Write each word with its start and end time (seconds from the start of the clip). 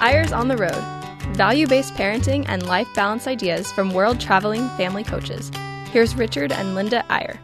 Eyres 0.00 0.32
on 0.32 0.48
the 0.48 0.56
Road 0.56 0.96
value 1.34 1.66
based 1.66 1.94
parenting 1.94 2.44
and 2.48 2.66
life 2.66 2.88
balance 2.94 3.26
ideas 3.26 3.70
from 3.72 3.92
world 3.92 4.20
traveling 4.20 4.68
family 4.70 5.04
coaches. 5.04 5.50
Here's 5.90 6.14
Richard 6.14 6.52
and 6.52 6.74
Linda 6.74 7.04
Eyre. 7.10 7.38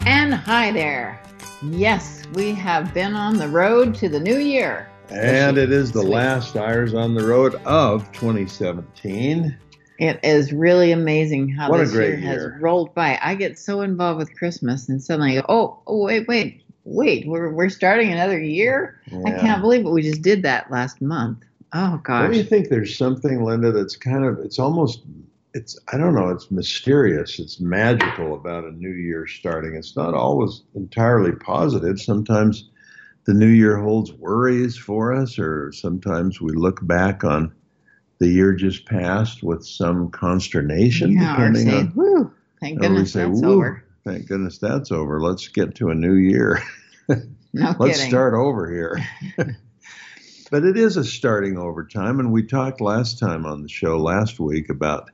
And 0.00 0.34
hi 0.34 0.72
there. 0.72 1.22
Yes, 1.62 2.24
we 2.34 2.52
have 2.52 2.92
been 2.94 3.14
on 3.14 3.36
the 3.36 3.48
road 3.48 3.94
to 3.96 4.08
the 4.08 4.20
new 4.20 4.38
year. 4.38 4.88
And 5.10 5.56
it 5.56 5.70
is 5.70 5.92
the 5.92 6.02
last 6.02 6.56
Eyres 6.56 6.94
on 6.94 7.14
the 7.14 7.24
Road 7.24 7.54
of 7.64 8.10
2017. 8.12 9.56
It 9.98 10.20
is 10.22 10.52
really 10.52 10.92
amazing 10.92 11.48
how 11.48 11.70
What 11.70 11.80
a 11.80 11.84
this 11.84 11.92
great 11.92 12.18
year 12.18 12.52
has 12.52 12.60
rolled 12.60 12.94
by. 12.94 13.18
I 13.22 13.34
get 13.34 13.58
so 13.58 13.80
involved 13.80 14.18
with 14.18 14.36
Christmas 14.36 14.88
and 14.88 15.02
suddenly 15.02 15.40
oh, 15.48 15.78
oh 15.86 16.04
wait, 16.04 16.26
wait, 16.28 16.62
wait, 16.86 17.26
we're, 17.26 17.50
we're 17.50 17.68
starting 17.68 18.12
another 18.12 18.38
year? 18.38 19.00
I 19.26 19.32
can't 19.32 19.60
believe 19.60 19.84
it. 19.84 19.90
We 19.90 20.02
just 20.02 20.22
did 20.22 20.42
that 20.44 20.70
last 20.70 21.02
month. 21.02 21.44
Oh, 21.72 22.00
gosh. 22.04 22.26
Don't 22.26 22.34
you 22.34 22.44
think 22.44 22.68
there's 22.68 22.96
something, 22.96 23.42
Linda, 23.44 23.72
that's 23.72 23.96
kind 23.96 24.24
of, 24.24 24.38
it's 24.38 24.58
almost, 24.58 25.02
it's, 25.52 25.78
I 25.92 25.98
don't 25.98 26.14
know, 26.14 26.30
it's 26.30 26.50
mysterious, 26.50 27.38
it's 27.40 27.60
magical 27.60 28.34
about 28.34 28.64
a 28.64 28.70
new 28.70 28.92
year 28.92 29.26
starting. 29.26 29.74
It's 29.74 29.96
not 29.96 30.14
always 30.14 30.62
entirely 30.74 31.32
positive. 31.32 32.00
Sometimes 32.00 32.70
the 33.24 33.34
new 33.34 33.48
year 33.48 33.76
holds 33.78 34.12
worries 34.12 34.76
for 34.76 35.12
us, 35.12 35.38
or 35.38 35.72
sometimes 35.72 36.40
we 36.40 36.52
look 36.52 36.86
back 36.86 37.24
on 37.24 37.52
the 38.18 38.28
year 38.28 38.54
just 38.54 38.86
passed 38.86 39.42
with 39.42 39.66
some 39.66 40.10
consternation, 40.10 41.12
Yeah, 41.12 41.34
or 41.34 41.48
depending 41.48 41.66
say, 41.68 41.78
on. 41.78 41.86
whew, 41.88 42.32
thank 42.60 42.80
goodness 42.80 43.12
say, 43.12 43.24
that's 43.24 43.42
"Woo, 43.42 43.54
over. 43.54 43.84
Thank 44.04 44.28
goodness 44.28 44.58
that's 44.58 44.92
over. 44.92 45.20
Let's 45.20 45.48
get 45.48 45.74
to 45.74 45.90
a 45.90 45.94
new 45.94 46.14
year. 46.14 46.62
No 47.08 47.74
Let's 47.78 47.96
kidding. 47.96 48.10
start 48.10 48.34
over 48.34 48.70
here. 48.70 48.98
but 50.50 50.64
it 50.64 50.76
is 50.76 50.96
a 50.96 51.04
starting 51.04 51.56
over 51.56 51.84
time, 51.84 52.20
and 52.20 52.30
we 52.30 52.42
talked 52.42 52.80
last 52.80 53.18
time 53.18 53.46
on 53.46 53.62
the 53.62 53.68
show 53.68 53.98
last 53.98 54.38
week 54.38 54.68
about 54.68 55.10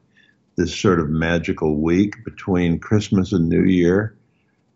this 0.57 0.75
sort 0.75 0.99
of 0.99 1.09
magical 1.09 1.81
week 1.81 2.25
between 2.25 2.81
Christmas 2.81 3.33
and 3.33 3.49
New 3.49 3.65
Year. 3.65 4.17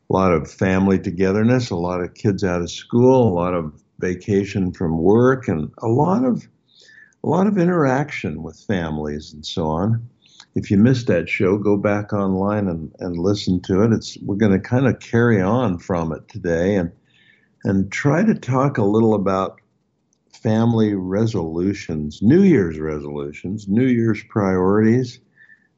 A 0.08 0.12
lot 0.12 0.32
of 0.32 0.50
family 0.50 0.98
togetherness, 0.98 1.70
a 1.70 1.76
lot 1.76 2.00
of 2.00 2.14
kids 2.14 2.44
out 2.44 2.62
of 2.62 2.70
school, 2.70 3.28
a 3.28 3.34
lot 3.34 3.54
of 3.54 3.72
vacation 3.98 4.72
from 4.72 4.98
work, 4.98 5.48
and 5.48 5.72
a 5.78 5.88
lot 5.88 6.24
of 6.24 6.46
a 7.24 7.28
lot 7.28 7.48
of 7.48 7.58
interaction 7.58 8.44
with 8.44 8.56
families 8.60 9.32
and 9.32 9.44
so 9.44 9.66
on. 9.66 10.08
If 10.54 10.70
you 10.70 10.78
missed 10.78 11.08
that 11.08 11.28
show, 11.28 11.58
go 11.58 11.76
back 11.76 12.12
online 12.12 12.68
and, 12.68 12.94
and 13.00 13.18
listen 13.18 13.60
to 13.62 13.82
it. 13.82 13.92
It's 13.92 14.16
we're 14.22 14.36
going 14.36 14.52
to 14.52 14.60
kind 14.60 14.86
of 14.86 15.00
carry 15.00 15.42
on 15.42 15.78
from 15.78 16.12
it 16.12 16.28
today 16.28 16.76
and 16.76 16.92
and 17.66 17.90
try 17.90 18.24
to 18.24 18.34
talk 18.34 18.78
a 18.78 18.84
little 18.84 19.14
about 19.14 19.60
family 20.32 20.94
resolutions, 20.94 22.22
New 22.22 22.42
Year's 22.42 22.78
resolutions, 22.78 23.66
New 23.66 23.86
Year's 23.86 24.22
priorities, 24.28 25.18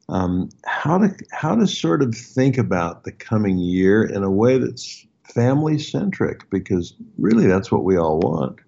um, 0.07 0.49
how 0.65 0.99
to 0.99 1.15
how 1.31 1.55
to 1.55 1.65
sort 1.65 2.01
of 2.01 2.15
think 2.15 2.57
about 2.57 3.03
the 3.03 3.11
coming 3.11 3.57
year 3.57 4.03
in 4.03 4.23
a 4.23 4.31
way 4.31 4.59
that's 4.59 5.05
family 5.23 5.79
centric, 5.79 6.49
because 6.49 6.93
really 7.17 7.47
that's 7.47 7.71
what 7.71 7.83
we 7.83 7.97
all 7.97 8.19
want. 8.19 8.59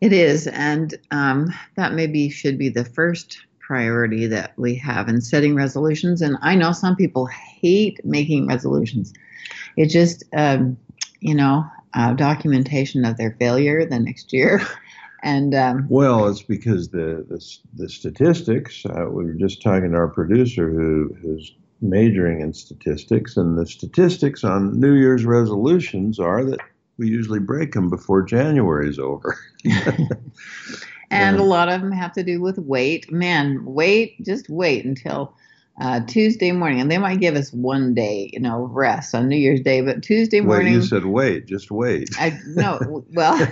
It 0.00 0.12
is, 0.12 0.46
and 0.46 0.94
um, 1.10 1.52
that 1.76 1.94
maybe 1.94 2.28
should 2.30 2.58
be 2.58 2.68
the 2.68 2.84
first 2.84 3.38
priority 3.58 4.26
that 4.26 4.52
we 4.58 4.74
have 4.76 5.08
in 5.08 5.20
setting 5.20 5.54
resolutions. 5.54 6.22
And 6.22 6.36
I 6.42 6.54
know 6.54 6.72
some 6.72 6.96
people 6.96 7.26
hate 7.26 8.04
making 8.04 8.46
resolutions. 8.46 9.12
It 9.76 9.86
just, 9.86 10.24
um, 10.34 10.76
you 11.20 11.34
know, 11.34 11.64
uh, 11.94 12.12
documentation 12.14 13.04
of 13.04 13.16
their 13.16 13.36
failure 13.38 13.84
the 13.84 13.98
next 13.98 14.32
year. 14.32 14.62
And 15.22 15.54
um, 15.54 15.86
Well, 15.90 16.28
it's 16.28 16.40
because 16.40 16.88
the 16.88 17.26
the, 17.28 17.44
the 17.74 17.90
statistics. 17.90 18.86
Uh, 18.86 19.04
we 19.10 19.26
were 19.26 19.34
just 19.34 19.60
talking 19.60 19.90
to 19.90 19.96
our 19.98 20.08
producer 20.08 20.70
who 20.70 21.14
who's 21.20 21.54
majoring 21.82 22.40
in 22.40 22.54
statistics, 22.54 23.36
and 23.36 23.58
the 23.58 23.66
statistics 23.66 24.44
on 24.44 24.80
New 24.80 24.94
Year's 24.94 25.26
resolutions 25.26 26.18
are 26.18 26.42
that 26.44 26.60
we 26.96 27.08
usually 27.08 27.38
break 27.38 27.72
them 27.72 27.90
before 27.90 28.22
January 28.22 28.88
is 28.88 28.98
over. 28.98 29.38
and 31.10 31.38
a 31.38 31.42
lot 31.42 31.68
of 31.68 31.80
them 31.80 31.92
have 31.92 32.12
to 32.12 32.22
do 32.22 32.40
with 32.40 32.58
weight. 32.58 33.10
Man, 33.10 33.64
wait, 33.64 34.22
just 34.24 34.48
wait 34.48 34.84
until 34.84 35.34
uh, 35.80 36.00
Tuesday 36.06 36.52
morning, 36.52 36.80
and 36.80 36.90
they 36.90 36.98
might 36.98 37.20
give 37.20 37.34
us 37.36 37.52
one 37.52 37.94
day, 37.94 38.30
you 38.32 38.40
know, 38.40 38.68
rest 38.70 39.14
on 39.14 39.28
New 39.28 39.36
Year's 39.36 39.62
Day, 39.62 39.80
but 39.80 40.02
Tuesday 40.02 40.40
Wait, 40.40 40.46
morning. 40.46 40.72
you 40.74 40.82
said 40.82 41.06
wait, 41.06 41.46
just 41.46 41.70
wait. 41.70 42.10
I 42.18 42.38
no, 42.46 43.04
well, 43.12 43.50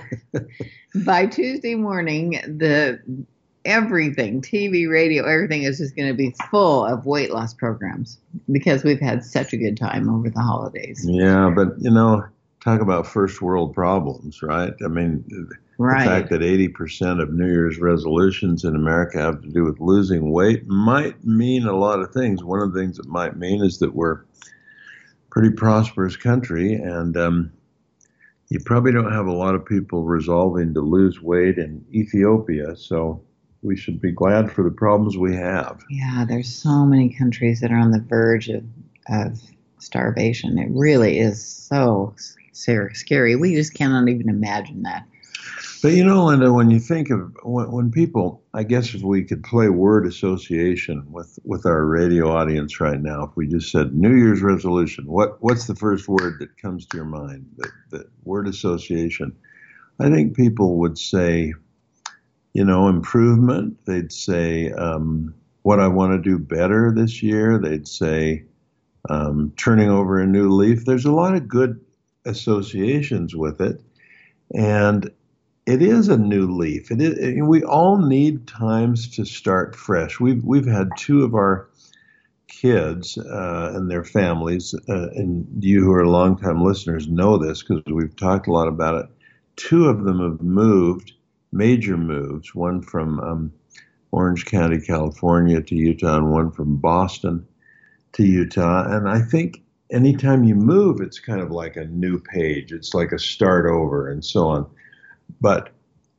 by 1.07 1.27
Tuesday 1.27 1.75
morning, 1.75 2.33
the 2.47 3.01
everything, 3.65 4.43
TV, 4.43 4.89
radio, 4.89 5.25
everything 5.25 5.63
is 5.63 5.79
just 5.79 5.97
going 5.97 6.09
to 6.09 6.15
be 6.15 6.35
full 6.51 6.85
of 6.85 7.07
weight 7.07 7.33
loss 7.33 7.55
programs 7.55 8.19
because 8.53 8.85
we've 8.85 9.01
had 9.01 9.25
such 9.25 9.53
a 9.53 9.57
good 9.57 9.77
time 9.77 10.09
over 10.09 10.29
the 10.29 10.41
holidays. 10.41 11.05
Yeah, 11.09 11.51
but 11.55 11.69
you 11.79 11.91
know, 11.91 12.25
talk 12.61 12.81
about 12.81 13.07
first 13.07 13.41
world 13.41 13.75
problems, 13.75 14.43
right? 14.43 14.73
I 14.85 14.89
mean, 14.89 15.25
the 16.05 16.11
fact 16.11 16.31
that 16.31 16.41
80% 16.41 17.23
of 17.23 17.33
New 17.33 17.47
Year's 17.47 17.79
resolutions 17.79 18.65
in 18.65 18.75
America 18.75 19.19
have 19.19 19.41
to 19.43 19.49
do 19.49 19.65
with 19.65 19.81
losing 19.81 20.33
weight 20.33 20.67
might 20.67 21.25
mean 21.25 21.67
a 21.67 21.77
lot 21.77 22.01
of 22.01 22.13
things. 22.13 22.43
One 22.43 22.61
of 22.61 22.73
the 22.73 22.81
things 22.81 22.99
it 22.99 23.07
might 23.07 23.37
mean 23.37 23.63
is 23.65 23.79
that 23.79 23.95
we're 23.95 24.15
a 24.15 24.21
pretty 25.31 25.51
prosperous 25.51 26.17
country, 26.17 26.75
and 26.75 27.17
um, 27.17 27.53
you 28.49 28.59
probably 28.65 28.93
don't 28.93 29.13
have 29.13 29.27
a 29.27 29.33
lot 29.33 29.55
of 29.55 29.65
people 29.65 30.03
resolving 30.03 30.75
to 30.75 30.81
lose 30.81 31.23
weight 31.23 31.59
in 31.59 31.85
Ethiopia. 31.93 32.75
So 32.77 33.23
we 33.63 33.77
should 33.77 34.01
be 34.01 34.13
glad 34.13 34.51
for 34.51 34.65
the 34.65 34.71
problems 34.71 35.17
we 35.17 35.35
have. 35.37 35.81
Yeah, 35.91 36.25
there's 36.29 36.53
so 36.53 36.85
many 36.85 37.09
countries 37.11 37.61
that 37.61 37.71
are 37.71 37.79
on 37.79 37.93
the 37.93 38.01
verge 38.01 38.49
of, 38.49 38.65
of 39.09 39.41
starvation. 39.79 40.59
It 40.59 40.71
really 40.71 41.19
is 41.21 41.45
so 41.45 42.15
scary. 42.53 43.37
We 43.37 43.55
just 43.55 43.75
cannot 43.75 44.09
even 44.09 44.29
imagine 44.29 44.83
that. 44.83 45.05
But 45.83 45.93
you 45.93 46.05
know, 46.05 46.27
Linda, 46.27 46.53
when 46.53 46.71
you 46.71 46.81
think 46.81 47.11
of 47.11 47.37
when, 47.43 47.71
when 47.71 47.91
people, 47.91 48.43
I 48.55 48.63
guess 48.63 48.95
if 48.95 49.03
we 49.03 49.25
could 49.25 49.43
play 49.43 49.69
word 49.69 50.07
association 50.07 51.05
with 51.11 51.39
with 51.45 51.67
our 51.67 51.85
radio 51.85 52.31
audience 52.37 52.81
right 52.81 53.01
now, 53.01 53.25
if 53.25 53.31
we 53.37 53.47
just 53.47 53.71
said 53.71 53.95
New 53.95 54.15
Year's 54.15 54.43
resolution, 54.43 55.07
what 55.07 55.43
what's 55.43 55.67
the 55.67 55.75
first 55.75 56.09
word 56.09 56.39
that 56.41 56.57
comes 56.57 56.87
to 56.87 56.97
your 56.97 57.07
mind? 57.07 57.47
That, 57.57 57.71
the 57.91 58.05
word 58.25 58.49
association. 58.49 59.35
I 60.01 60.11
think 60.11 60.37
people 60.37 60.77
would 60.79 60.99
say, 60.99 61.55
you 62.53 62.65
know, 62.65 62.89
improvement. 62.89 63.85
They'd 63.85 64.13
say 64.13 64.71
um, 64.73 65.35
what 65.63 65.81
I 65.81 65.89
want 65.89 66.13
to 66.13 66.19
do 66.19 66.39
better 66.39 66.93
this 66.95 67.23
year. 67.23 67.59
They'd 67.59 67.89
say 67.89 68.45
um, 69.09 69.53
turning 69.57 69.91
over 69.91 70.21
a 70.21 70.27
new 70.27 70.51
leaf. 70.51 70.85
There's 70.85 71.05
a 71.05 71.13
lot 71.13 71.35
of 71.35 71.49
good 71.49 71.81
associations 72.25 73.35
with 73.35 73.61
it, 73.61 73.81
and 74.55 75.11
it 75.69 75.83
is 75.83 76.09
a 76.09 76.17
new 76.17 76.47
leaf. 76.47 76.91
It 76.91 77.03
is, 77.03 77.43
we 77.43 77.63
all 77.63 77.99
need 77.99 78.47
times 78.47 79.07
to 79.17 79.27
start 79.27 79.77
fresh. 79.77 80.19
We've 80.19 80.43
we've 80.43 80.67
had 80.67 80.89
two 80.97 81.25
of 81.25 81.35
our 81.35 81.69
kids 82.47 83.19
uh, 83.19 83.73
and 83.75 83.91
their 83.91 84.03
families, 84.03 84.75
uh, 84.89 85.11
and 85.11 85.47
you 85.61 85.85
who 85.85 85.93
are 85.93 86.07
longtime 86.07 86.65
listeners 86.65 87.07
know 87.07 87.37
this 87.37 87.63
because 87.63 87.83
we've 87.85 88.17
talked 88.17 88.47
a 88.47 88.53
lot 88.53 88.67
about 88.67 88.95
it. 88.95 89.11
Two 89.57 89.91
of 89.91 90.05
them 90.05 90.21
have 90.21 90.41
moved, 90.41 91.13
major 91.53 91.99
moves. 91.99 92.55
One 92.55 92.81
from 92.81 93.21
um, 93.21 93.53
Orange 94.11 94.47
County, 94.47 94.81
California, 94.81 95.61
to 95.61 95.75
Utah, 95.75 96.17
and 96.17 96.31
one 96.31 96.51
from 96.51 96.77
Boston 96.77 97.47
to 98.13 98.25
Utah. 98.25 98.91
And 98.91 99.07
I 99.07 99.21
think 99.21 99.63
anytime 99.91 100.45
you 100.45 100.55
move, 100.55 101.03
it's 101.03 101.21
kind 101.21 101.43
of 101.43 101.51
like 101.51 101.77
a 101.77 101.85
new 101.85 102.19
page. 102.19 102.73
It's 102.73 102.95
like 102.95 103.13
a 103.13 103.19
start 103.19 103.67
over, 103.67 104.09
and 104.09 104.25
so 104.25 104.49
on. 104.49 104.71
But 105.41 105.71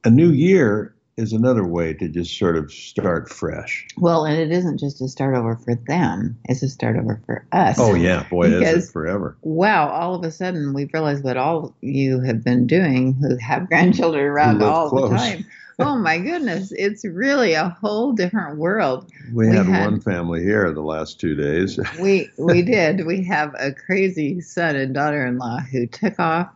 a 0.04 0.10
new 0.10 0.30
year 0.32 0.94
is 1.18 1.34
another 1.34 1.66
way 1.66 1.94
to 1.94 2.08
just 2.08 2.38
sort 2.38 2.56
of 2.56 2.72
start 2.72 3.30
fresh. 3.30 3.86
Well, 3.98 4.24
and 4.26 4.40
it 4.40 4.52
isn't 4.52 4.78
just 4.78 5.02
a 5.02 5.10
start 5.10 5.36
over 5.36 5.58
for 5.58 5.76
them, 5.76 6.38
it's 6.46 6.64
a 6.64 6.70
start 6.70 6.96
over 6.96 7.22
for 7.26 7.46
us. 7.52 7.78
Oh 7.78 7.94
yeah, 7.94 8.26
boy, 8.30 8.46
is 8.46 8.88
it 8.88 8.92
forever. 8.94 9.36
Wow, 9.42 9.90
all 9.90 10.16
of 10.16 10.24
a 10.24 10.32
sudden 10.32 10.74
we've 10.74 10.94
realized 10.94 11.24
what 11.26 11.36
all 11.36 11.76
you 11.82 12.22
have 12.22 12.42
been 12.44 12.68
doing 12.68 13.14
who 13.16 13.36
have 13.38 13.68
grandchildren 13.68 14.24
around 14.24 14.64
all 14.64 14.90
close. 14.90 15.10
the 15.10 15.18
time. 15.18 15.46
Oh 15.82 15.98
my 15.98 16.20
goodness, 16.20 16.74
it's 16.74 17.06
really 17.06 17.54
a 17.54 17.70
whole 17.70 18.12
different 18.12 18.58
world. 18.58 19.10
We, 19.34 19.48
We 19.50 19.56
had, 19.56 19.66
had- 19.66 19.86
one 19.92 20.02
family 20.02 20.42
here 20.42 20.72
the 20.74 20.82
last 20.82 21.20
two 21.22 21.36
days. 21.36 21.80
We 22.02 22.30
we 22.38 22.62
did. 22.64 23.06
We 23.06 23.24
have 23.26 23.54
a 23.60 23.74
crazy 23.74 24.40
son 24.42 24.76
and 24.78 24.94
daughter-in-law 24.94 25.60
who 25.72 25.86
took 25.88 26.18
off 26.20 26.50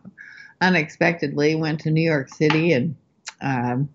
unexpectedly, 0.64 1.54
went 1.54 1.80
to 1.80 1.90
New 1.90 2.02
York 2.02 2.28
City 2.28 2.72
and 2.72 2.94
um, 3.40 3.88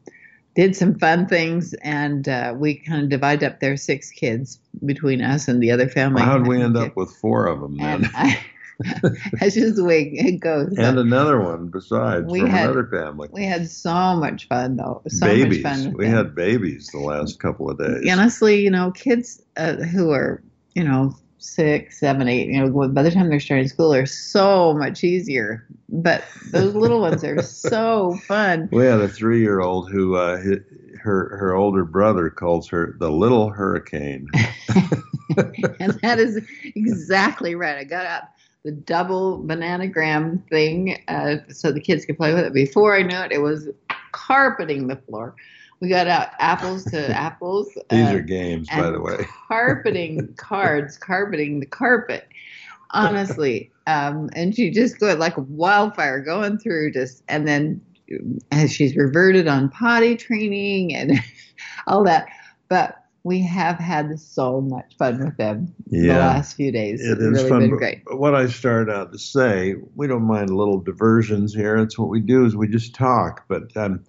did 0.56 0.76
some 0.76 0.98
fun 1.00 1.28
things, 1.28 1.74
and 1.76 2.28
uh, 2.28 2.54
we 2.58 2.76
kind 2.76 3.04
of 3.04 3.10
divided 3.10 3.46
up 3.46 3.60
their 3.60 3.78
six 3.78 4.12
kids 4.12 4.60
between 4.86 5.22
us 5.22 5.48
and 5.48 5.62
the 5.62 5.72
other 5.72 5.88
family. 5.88 6.22
How'd 6.22 6.48
we 6.48 6.62
end 6.62 6.78
up 6.78 6.96
with 6.96 7.12
four 7.12 7.48
of 7.48 7.62
them 7.62 7.78
then? 7.78 8.10
I, 8.14 8.40
That's 9.34 9.56
just 9.56 9.76
the 9.76 9.84
way 9.84 10.04
it 10.14 10.40
goes. 10.40 10.74
and 10.78 10.98
another 10.98 11.42
one 11.42 11.68
besides 11.68 12.26
We 12.32 12.40
from 12.42 12.50
had- 12.50 12.64
another 12.70 12.88
family. 12.88 13.28
we 13.32 13.44
had 13.44 13.70
so 13.70 14.16
much 14.16 14.48
fun 14.48 14.78
though. 14.78 15.02
So 15.10 15.26
babies. 15.28 15.62
much 15.64 15.74
fun. 15.84 15.94
we 15.98 16.06
them. 16.06 16.14
had 16.14 16.34
babies 16.36 16.88
the 16.88 17.00
last 17.00 17.40
couple 17.42 17.70
of 17.70 17.78
days. 17.78 18.10
honestly, 18.10 18.62
you 18.62 18.70
know, 18.72 18.92
kids 18.92 19.42
uh, 19.58 19.74
who 19.76 20.12
are, 20.12 20.42
you 20.76 20.86
know, 20.86 21.14
six, 21.40 22.00
seven, 22.00 22.28
eight, 22.28 22.48
you 22.48 22.60
know, 22.60 22.88
by 22.90 23.02
the 23.02 23.12
time 23.12 23.30
they're 23.30 23.40
starting 23.40 23.68
school 23.68 23.90
they're 23.90 24.06
so 24.06 24.74
much 24.74 25.04
easier. 25.04 25.66
But 25.90 26.24
those 26.52 26.76
little 26.76 27.02
ones 27.02 27.24
are 27.24 27.42
so 27.42 28.16
fun. 28.28 28.70
We 28.72 28.86
had 28.86 29.00
a 29.00 29.08
three-year-old 29.08 29.90
who 29.90 30.16
uh, 30.16 30.38
hi- 30.38 30.64
her 31.02 31.38
her 31.38 31.56
older 31.56 31.86
brother 31.86 32.30
calls 32.30 32.68
her 32.70 32.96
the 33.00 33.10
little 33.10 33.50
hurricane. 33.50 34.28
And 35.80 35.94
that 36.02 36.20
is 36.20 36.42
exactly 36.76 37.56
right. 37.56 37.78
I 37.78 37.84
got 37.84 38.06
out 38.06 38.24
the 38.64 38.72
double 38.72 39.42
bananagram 39.44 40.48
thing 40.50 41.02
uh, 41.08 41.38
so 41.50 41.72
the 41.72 41.80
kids 41.80 42.06
could 42.06 42.18
play 42.18 42.34
with 42.34 42.46
it. 42.46 42.54
Before 42.54 42.96
I 42.96 43.04
knew 43.04 43.18
it, 43.18 43.32
it 43.32 43.42
was 43.42 43.70
carpeting 44.12 44.88
the 44.88 44.98
floor. 44.98 45.36
We 45.82 45.90
got 45.90 46.08
out 46.08 46.30
apples 46.40 46.84
to 46.86 47.08
apples. 47.16 47.68
These 47.90 48.08
uh, 48.08 48.16
are 48.16 48.22
games, 48.22 48.68
by 48.70 48.92
the 48.92 49.02
way. 49.02 49.26
carpeting 49.48 50.34
cards, 50.38 50.98
carpeting 50.98 51.60
the 51.60 51.66
carpet. 51.66 52.28
Honestly, 52.92 53.72
um, 53.86 54.30
and 54.34 54.56
she 54.56 54.72
just 54.72 55.00
go 55.00 55.14
like 55.14 55.36
wildfire 55.38 56.22
going 56.22 56.58
through 56.58 56.92
just, 56.92 57.24
and 57.28 57.48
then 57.48 57.82
as 58.52 58.74
she's 58.74 58.96
reverted 58.96 59.48
on 59.48 59.70
potty 59.70 60.16
training 60.16 60.96
and 60.96 61.20
all 61.88 62.04
that. 62.04 62.28
But 62.68 62.96
we 63.24 63.42
have 63.42 63.78
had 63.78 64.20
so 64.20 64.62
much 64.62 64.96
fun 64.98 65.24
with 65.24 65.38
them 65.38 65.74
the 65.88 66.08
last 66.08 66.56
few 66.56 66.72
days. 66.72 67.02
It 67.02 67.12
It's 67.12 67.22
really 67.22 67.50
fun. 67.50 67.60
been 67.60 67.78
great. 67.78 68.02
What 68.08 68.34
I 68.34 68.48
started 68.48 68.92
out 68.92 69.12
to 69.12 69.20
say, 69.20 69.76
we 69.96 70.08
don't 70.08 70.24
mind 70.26 70.50
little 70.50 70.80
diversions 70.80 71.54
here. 71.54 71.78
It's 71.78 72.00
what 72.00 72.10
we 72.10 72.22
do 72.22 72.46
is 72.46 72.56
we 72.56 72.68
just 72.68 72.96
talk. 72.96 73.44
But 73.48 73.76
um, 73.76 74.04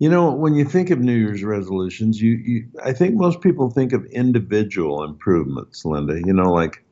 you 0.00 0.08
know, 0.08 0.32
when 0.32 0.54
you 0.54 0.64
think 0.64 0.90
of 0.90 0.98
New 0.98 1.14
Year's 1.14 1.44
resolutions, 1.44 2.20
you, 2.20 2.32
you 2.32 2.66
I 2.84 2.92
think 2.92 3.14
most 3.14 3.42
people 3.42 3.70
think 3.70 3.92
of 3.92 4.04
individual 4.06 5.04
improvements, 5.04 5.84
Linda. 5.84 6.18
You 6.18 6.32
know, 6.32 6.50
like 6.52 6.82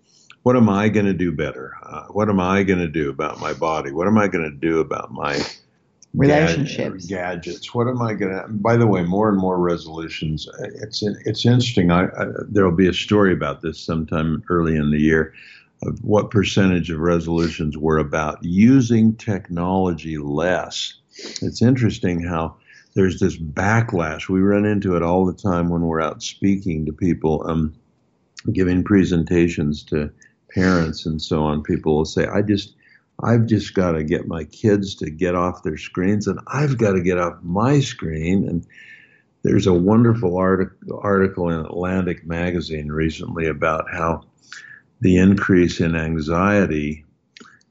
what 0.43 0.56
am 0.56 0.69
I 0.69 0.88
going 0.90 1.06
to 1.06 1.14
do 1.14 1.32
better? 1.32 1.75
Uh, 1.82 2.05
what 2.10 2.28
am 2.28 2.38
I 2.38 2.62
going 2.62 2.78
to 2.81 2.88
do 2.88 3.10
about 3.10 3.40
my 3.40 3.55
body? 3.55 3.90
What 3.93 4.06
am 4.06 4.19
I 4.19 4.28
going 4.28 4.44
to 4.44 4.56
do 4.56 4.78
about 4.81 5.10
my 5.10 5.40
Relationships. 6.14 7.06
gad- 7.06 7.43
gadgets. 7.43 7.75
What 7.75 7.87
am 7.87 8.00
I 8.00 8.14
going 8.14 8.32
to? 8.32 8.49
By 8.49 8.76
the 8.76 8.87
way, 8.87 9.02
more 9.05 9.28
and 9.28 9.38
more 9.38 9.58
resolutions. 9.58 10.49
uh, 10.49 10.69
It's 10.82 11.02
it's 11.02 11.44
interesting. 11.46 11.90
I, 11.90 12.04
I 12.06 12.26
there 12.49 12.64
will 12.64 12.76
be 12.76 12.88
a 12.88 12.94
story 12.94 13.32
about 13.32 13.62
this 13.62 13.78
sometime 13.81 14.43
early 14.49 14.76
in 14.76 14.90
the 14.90 14.99
year 15.00 15.34
of 15.82 16.02
what 16.02 16.31
percentage 16.31 16.90
of 16.90 16.99
resolutions 16.99 17.76
were 17.76 17.99
about 17.99 18.43
using 18.43 19.14
technology 19.16 20.19
less. 20.19 20.94
It's 21.43 21.62
interesting 21.62 22.22
how 22.25 22.56
there's 22.99 23.21
this 23.21 23.37
backlash. 23.37 24.29
We 24.29 24.41
run 24.41 24.65
into 24.65 24.97
it 24.97 25.05
all 25.05 25.25
the 25.25 25.33
time 25.33 25.69
when 25.69 25.83
we're 25.83 26.00
out 26.00 26.21
speaking 26.21 26.85
to 26.85 26.93
people, 26.93 27.49
um, 27.49 27.73
giving 28.53 28.83
presentations 28.83 29.85
to 29.85 30.11
parents 30.53 31.06
and 31.06 31.23
so 31.23 31.45
on. 31.45 31.62
People 31.62 31.97
will 31.97 32.05
say, 32.05 32.27
"I 32.27 32.43
just." 32.43 32.75
I've 33.21 33.47
just 33.47 33.75
got 33.75 33.93
to 33.93 34.05
get 34.05 34.29
my 34.29 34.45
kids 34.45 34.95
to 34.97 35.11
get 35.11 35.35
off 35.35 35.65
their 35.65 35.77
screens, 35.77 36.29
and 36.29 36.39
I've 36.47 36.79
got 36.79 36.93
to 36.93 37.00
get 37.00 37.19
off 37.19 37.37
my 37.43 37.81
screen. 37.81 38.49
And 38.49 38.65
there's 39.43 39.67
a 39.67 39.75
wonderful 39.75 40.37
article, 40.37 41.00
article 41.03 41.50
in 41.50 41.59
Atlantic 41.59 42.25
Magazine 42.25 42.93
recently 42.93 43.49
about 43.49 43.87
how 43.91 44.23
the 45.00 45.17
increase 45.17 45.81
in 45.81 45.97
anxiety 45.97 47.05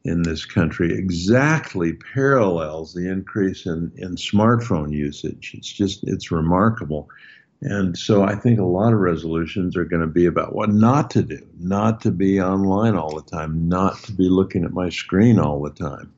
in 0.07 0.23
this 0.23 0.45
country 0.45 0.97
exactly 0.97 1.93
parallels 2.13 2.93
the 2.93 3.09
increase 3.09 3.65
in, 3.65 3.91
in 3.97 4.15
smartphone 4.15 4.91
usage. 4.91 5.53
It's 5.53 5.71
just, 5.71 6.03
it's 6.03 6.31
remarkable. 6.31 7.09
And 7.61 7.97
so 7.97 8.23
I 8.23 8.35
think 8.35 8.59
a 8.59 8.63
lot 8.63 8.93
of 8.93 8.99
resolutions 8.99 9.75
are 9.75 9.85
going 9.85 10.01
to 10.01 10.07
be 10.07 10.27
about 10.27 10.53
what 10.53 10.69
not 10.69 11.09
to 11.11 11.23
do, 11.23 11.39
not 11.59 12.01
to 12.01 12.11
be 12.11 12.39
online 12.39 12.95
all 12.95 13.15
the 13.15 13.23
time, 13.23 13.67
not 13.67 13.97
to 14.03 14.11
be 14.11 14.29
looking 14.29 14.63
at 14.63 14.73
my 14.73 14.89
screen 14.89 15.39
all 15.39 15.61
the 15.61 15.71
time. 15.71 16.13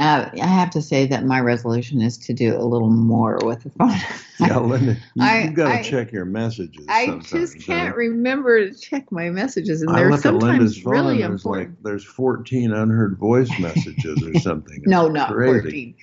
Uh, 0.00 0.28
I 0.32 0.46
have 0.46 0.70
to 0.70 0.82
say 0.82 1.06
that 1.06 1.24
my 1.24 1.38
resolution 1.38 2.00
is 2.00 2.18
to 2.18 2.32
do 2.32 2.56
a 2.56 2.64
little 2.64 2.90
more 2.90 3.38
with 3.44 3.62
the 3.62 3.70
phone. 3.70 3.96
Yeah, 4.40 4.58
Linda, 4.58 4.96
you, 5.14 5.22
have 5.22 5.54
got 5.54 5.68
to 5.68 5.78
I- 5.78 5.82
check 5.82 6.10
your 6.10 6.24
messages. 6.24 6.86
I 6.88 7.18
just 7.18 7.64
can't 7.64 7.90
don't 7.90 7.96
remember 7.96 8.68
to 8.68 8.74
check 8.76 9.12
my 9.12 9.30
messages, 9.30 9.82
and 9.82 9.94
they're 9.94 10.10
look 10.10 10.26
at 10.26 10.34
Linda's 10.34 10.74
sometimes 10.74 10.82
phone 10.82 10.92
really 10.92 11.22
and 11.22 11.32
there's 11.32 11.44
important. 11.44 11.68
like 11.68 11.82
there's 11.84 12.04
14 12.04 12.72
unheard 12.72 13.16
voice 13.16 13.50
messages 13.60 14.22
or 14.22 14.34
something. 14.40 14.78
It's 14.78 14.86
no, 14.88 15.06
not 15.06 15.28
crazy. 15.28 15.60
14. 15.60 15.94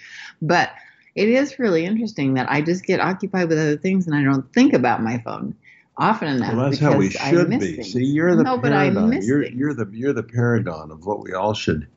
But 0.44 0.72
it 1.16 1.30
is 1.30 1.60
really 1.60 1.86
interesting 1.86 2.34
that 2.36 2.50
I 2.50 2.62
just 2.62 2.86
get 2.86 3.00
occupied 3.00 3.50
with 3.50 3.58
other 3.58 3.78
things 3.78 4.08
and 4.08 4.16
I 4.16 4.24
don't 4.24 4.52
think 4.54 4.74
about 4.74 5.02
my 5.02 5.20
phone 5.20 5.56
often 5.98 6.28
enough. 6.30 6.56
Well, 6.56 6.66
that's 6.66 6.80
how 6.80 6.98
we 6.98 7.10
should 7.10 7.50
be. 7.50 7.76
things. 7.76 7.94
See, 7.94 8.04
you're 8.04 8.36
the 8.36 8.44
no, 8.44 8.58
but 8.58 8.74
I 8.74 8.90
paragon. 8.90 9.10
miss 9.10 9.28
you're 9.28 9.46
you're 9.46 9.74
the 9.74 9.90
you're 9.92 10.14
the 10.14 10.24
paragon 10.24 10.92
of 10.92 11.06
what 11.06 11.24
we 11.24 11.34
all 11.34 11.54
should 11.54 11.88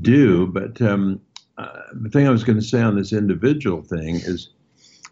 do. 0.00 0.46
But 0.46 0.80
um, 0.82 1.20
uh, 1.56 1.82
the 1.92 2.10
thing 2.10 2.26
I 2.26 2.30
was 2.30 2.44
going 2.44 2.58
to 2.58 2.64
say 2.64 2.80
on 2.80 2.96
this 2.96 3.12
individual 3.12 3.82
thing 3.82 4.16
is, 4.16 4.50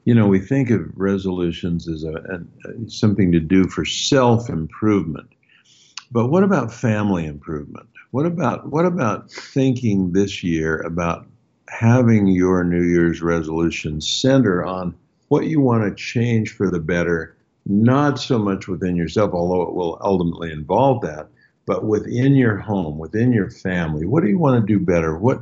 you 0.05 0.15
know, 0.15 0.27
we 0.27 0.41
think 0.41 0.71
of 0.71 0.81
resolutions 0.95 1.89
as 1.89 2.05
a, 2.05 2.13
a, 2.13 2.71
a 2.71 2.91
something 2.91 3.33
to 3.33 3.41
do 3.41 3.69
for 3.69 3.85
self 3.85 4.49
improvement. 4.49 5.29
But 6.11 6.29
what 6.29 6.45
about 6.45 6.73
family 6.73 7.27
improvement? 7.27 7.89
What 8.13 8.27
about 8.27 8.71
what 8.71 8.87
about 8.87 9.31
thinking 9.31 10.13
this 10.13 10.43
year 10.43 10.81
about 10.83 11.27
having 11.69 12.27
your 12.27 12.65
New 12.65 12.83
Year's 12.83 13.23
resolution 13.23 14.01
center 14.01 14.65
on 14.65 14.95
what 15.29 15.47
you 15.47 15.61
want 15.61 15.85
to 15.85 16.03
change 16.03 16.53
for 16.53 16.71
the 16.71 16.81
better, 16.81 17.37
not 17.67 18.19
so 18.19 18.39
much 18.39 18.69
within 18.69 18.97
yourself, 18.97 19.33
although 19.33 19.63
it 19.63 19.75
will 19.75 19.99
ultimately 20.01 20.53
involve 20.53 21.03
that, 21.03 21.29
but 21.67 21.85
within 21.85 22.35
your 22.37 22.57
home, 22.57 22.99
within 22.99 23.33
your 23.33 23.51
family. 23.51 24.07
What 24.07 24.23
do 24.23 24.29
you 24.29 24.39
want 24.39 24.61
to 24.61 24.73
do 24.73 24.79
better? 24.79 25.17
What 25.19 25.41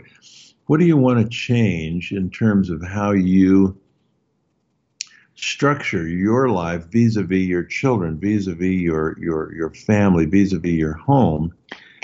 what 0.66 0.80
do 0.80 0.86
you 0.86 0.96
want 0.96 1.20
to 1.20 1.28
change 1.28 2.10
in 2.12 2.30
terms 2.30 2.70
of 2.70 2.82
how 2.82 3.12
you 3.12 3.78
structure 5.34 6.08
your 6.08 6.48
life 6.48 6.86
vis-a-vis 6.86 7.44
your 7.46 7.64
children, 7.64 8.18
vis-a-vis 8.18 8.80
your 8.80 9.18
your 9.20 9.54
your 9.54 9.70
family, 9.74 10.24
vis-a-vis 10.24 10.72
your 10.72 10.94
home? 10.94 11.52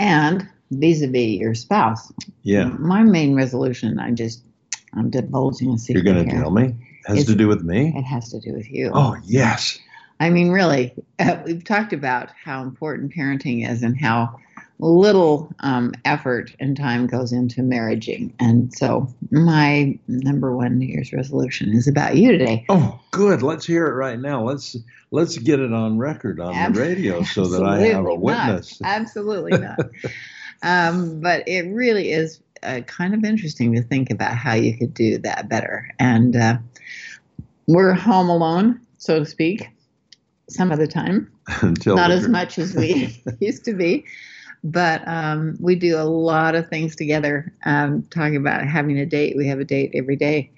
and 0.01 0.49
vis-a-vis 0.71 1.39
your 1.39 1.55
spouse. 1.55 2.13
Yeah. 2.43 2.65
My 2.65 3.03
main 3.03 3.35
resolution, 3.35 3.99
I 3.99 4.13
just, 4.13 4.43
I'm 4.95 5.11
divulging 5.11 5.71
a 5.71 5.79
secret. 5.79 6.05
You're 6.05 6.15
going 6.15 6.29
to 6.29 6.35
tell 6.35 6.51
me? 6.51 6.75
Has 7.07 7.25
to 7.27 7.35
do 7.35 7.49
with 7.49 7.63
me? 7.63 7.93
It 7.97 8.03
has 8.03 8.31
to 8.31 8.41
do 8.41 8.53
with 8.53 8.71
you. 8.71 8.91
Oh, 8.93 9.17
yes. 9.25 9.79
I 10.21 10.31
mean, 10.31 10.51
really, 10.51 10.93
uh, 11.19 11.39
we've 11.45 11.65
talked 11.65 11.93
about 11.93 12.29
how 12.45 12.63
important 12.63 13.15
parenting 13.15 13.69
is 13.69 13.83
and 13.83 13.99
how 13.99 14.39
little 14.79 15.53
um, 15.61 15.93
effort 16.05 16.55
and 16.61 16.77
time 16.77 17.07
goes 17.07 17.33
into 17.33 17.63
marriaging. 17.63 18.33
And 18.39 18.73
so, 18.73 19.13
my 19.31 19.99
number 20.09 20.55
one 20.55 20.79
New 20.79 20.87
Year's 20.87 21.13
resolution 21.13 21.75
is 21.75 21.89
about 21.89 22.17
you 22.17 22.33
today. 22.33 22.65
Oh, 22.69 23.01
good. 23.11 23.43
Let's 23.43 23.67
hear 23.67 23.87
it 23.87 23.95
right 23.95 24.19
now. 24.19 24.43
Let's 24.45 24.77
let's 25.11 25.39
get 25.39 25.61
it 25.61 25.73
on 25.73 25.99
record 25.99 26.41
on 26.41 26.55
Ab- 26.55 26.75
the 26.75 26.81
radio 26.81 27.23
so 27.23 27.47
that 27.47 27.63
I 27.63 27.79
have 27.79 28.05
a 28.05 28.11
Absolutely 28.11 28.33
not. 28.33 28.47
witness. 28.49 28.81
Absolutely 28.85 29.59
not. 29.59 29.79
um, 30.63 31.21
but 31.21 31.47
it 31.47 31.63
really 31.73 32.13
is 32.13 32.41
uh, 32.63 32.81
kind 32.87 33.15
of 33.15 33.25
interesting 33.25 33.75
to 33.75 33.83
think 33.83 34.11
about 34.11 34.37
how 34.37 34.55
you 34.55 34.77
could 34.77 34.95
do 34.95 35.19
that 35.19 35.49
better. 35.49 35.89
And 35.99 36.37
uh, 36.37 36.59
we're 37.67 37.95
home 37.95 38.29
alone, 38.29 38.81
so 38.99 39.19
to 39.19 39.27
speak, 39.27 39.69
some 40.49 40.71
of 40.71 40.79
the 40.79 40.87
time. 40.87 41.31
Until 41.63 41.97
not 41.97 42.11
as 42.11 42.29
much 42.29 42.59
as 42.59 42.75
we 42.75 43.17
used 43.41 43.65
to 43.65 43.75
be. 43.75 44.05
But 44.63 45.07
um, 45.09 45.57
we 45.59 45.75
do 45.75 45.97
a 45.97 46.05
lot 46.05 46.55
of 46.55 46.69
things 46.69 46.95
together. 46.95 47.51
Um, 47.65 48.03
talking 48.11 48.37
about 48.37 48.67
having 48.67 48.99
a 48.99 49.07
date, 49.07 49.35
we 49.37 49.47
have 49.47 49.59
a 49.59 49.65
date 49.65 49.93
every 49.95 50.17
day 50.17 50.51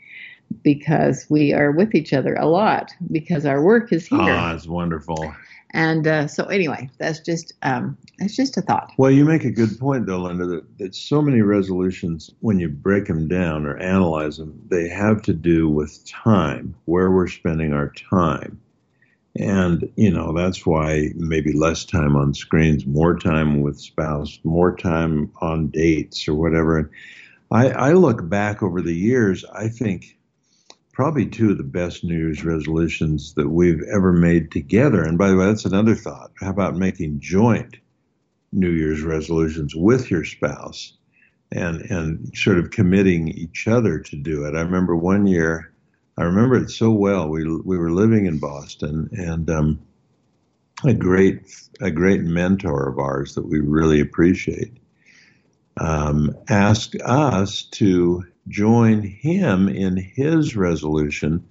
because 0.65 1.27
we 1.31 1.53
are 1.53 1.71
with 1.71 1.95
each 1.95 2.13
other 2.13 2.35
a 2.35 2.47
lot 2.47 2.93
because 3.13 3.47
our 3.47 3.63
work 3.63 3.93
is 3.93 4.05
here. 4.07 4.19
Oh, 4.21 4.55
it's 4.55 4.67
wonderful. 4.67 5.33
And 5.75 6.07
uh, 6.07 6.27
so, 6.27 6.45
anyway, 6.45 6.91
that's 6.99 7.21
just 7.21 7.55
um, 7.63 7.97
that's 8.19 8.37
just 8.37 8.57
a 8.59 8.63
thought. 8.63 8.93
Well, 8.99 9.11
you 9.11 9.25
make 9.25 9.45
a 9.45 9.51
good 9.51 9.79
point, 9.79 10.07
though, 10.07 10.21
Linda, 10.21 10.45
that, 10.47 10.79
that 10.79 10.95
so 10.95 11.23
many 11.23 11.41
resolutions, 11.41 12.31
when 12.41 12.59
you 12.59 12.69
break 12.69 13.07
them 13.07 13.27
down 13.27 13.65
or 13.65 13.79
analyze 13.79 14.37
them, 14.37 14.61
they 14.69 14.89
have 14.89 15.23
to 15.23 15.33
do 15.33 15.71
with 15.71 16.07
time, 16.07 16.75
where 16.85 17.11
we're 17.11 17.29
spending 17.29 17.73
our 17.73 17.91
time. 18.11 18.61
And, 19.37 19.91
you 19.97 20.11
know, 20.11 20.35
that's 20.35 20.67
why 20.67 21.09
maybe 21.15 21.55
less 21.55 21.87
time 21.87 22.17
on 22.17 22.35
screens, 22.35 22.85
more 22.85 23.19
time 23.19 23.63
with 23.63 23.81
spouse, 23.81 24.39
more 24.45 24.77
time 24.77 25.33
on 25.41 25.69
dates 25.69 26.29
or 26.29 26.35
whatever. 26.35 26.91
I, 27.51 27.71
I 27.71 27.93
look 27.93 28.29
back 28.29 28.63
over 28.63 28.83
the 28.83 28.95
years, 28.95 29.43
I 29.55 29.69
think 29.69 30.19
probably 30.93 31.27
two 31.27 31.51
of 31.51 31.59
the 31.59 31.65
best 31.65 32.05
New 32.05 32.17
Year's 32.17 32.45
resolutions 32.45 33.35
that 33.35 33.49
we've 33.49 33.83
ever 33.93 34.13
made 34.13 34.51
together. 34.51 35.03
And 35.03 35.19
by 35.19 35.31
the 35.31 35.37
way, 35.37 35.47
that's 35.47 35.65
another 35.65 35.95
thought. 35.95 36.33
How 36.41 36.51
about 36.51 36.77
making 36.77 37.21
joint 37.21 37.77
New 38.53 38.71
Year's 38.71 39.03
resolutions 39.03 39.75
with 39.75 40.11
your 40.11 40.25
spouse 40.25 40.93
and 41.51 41.83
and 41.91 42.37
sort 42.37 42.59
of 42.59 42.71
committing 42.71 43.29
each 43.29 43.69
other 43.69 43.99
to 43.99 44.17
do 44.17 44.45
it. 44.45 44.55
I 44.55 44.61
remember 44.61 44.97
one 44.97 45.27
year, 45.27 45.73
I 46.17 46.25
remember 46.25 46.57
it 46.57 46.71
so 46.71 46.91
well. 46.91 47.29
We 47.29 47.45
we 47.45 47.79
were 47.79 47.93
living 47.93 48.27
in 48.27 48.39
Boston, 48.39 49.09
and 49.13 49.49
um, 49.51 49.81
a 50.85 50.95
great 50.95 51.43
a 51.81 51.91
great 51.91 52.23
mentor 52.23 52.89
of 52.89 52.99
ours 52.99 53.35
that 53.35 53.47
we 53.47 53.61
really 53.61 54.01
appreciate 54.01 54.77
um, 55.79 56.35
asked 56.49 56.97
us 57.03 57.63
to 57.63 58.25
join 58.49 59.03
him 59.03 59.69
in 59.69 59.97
his 59.97 60.57
resolution 60.57 61.45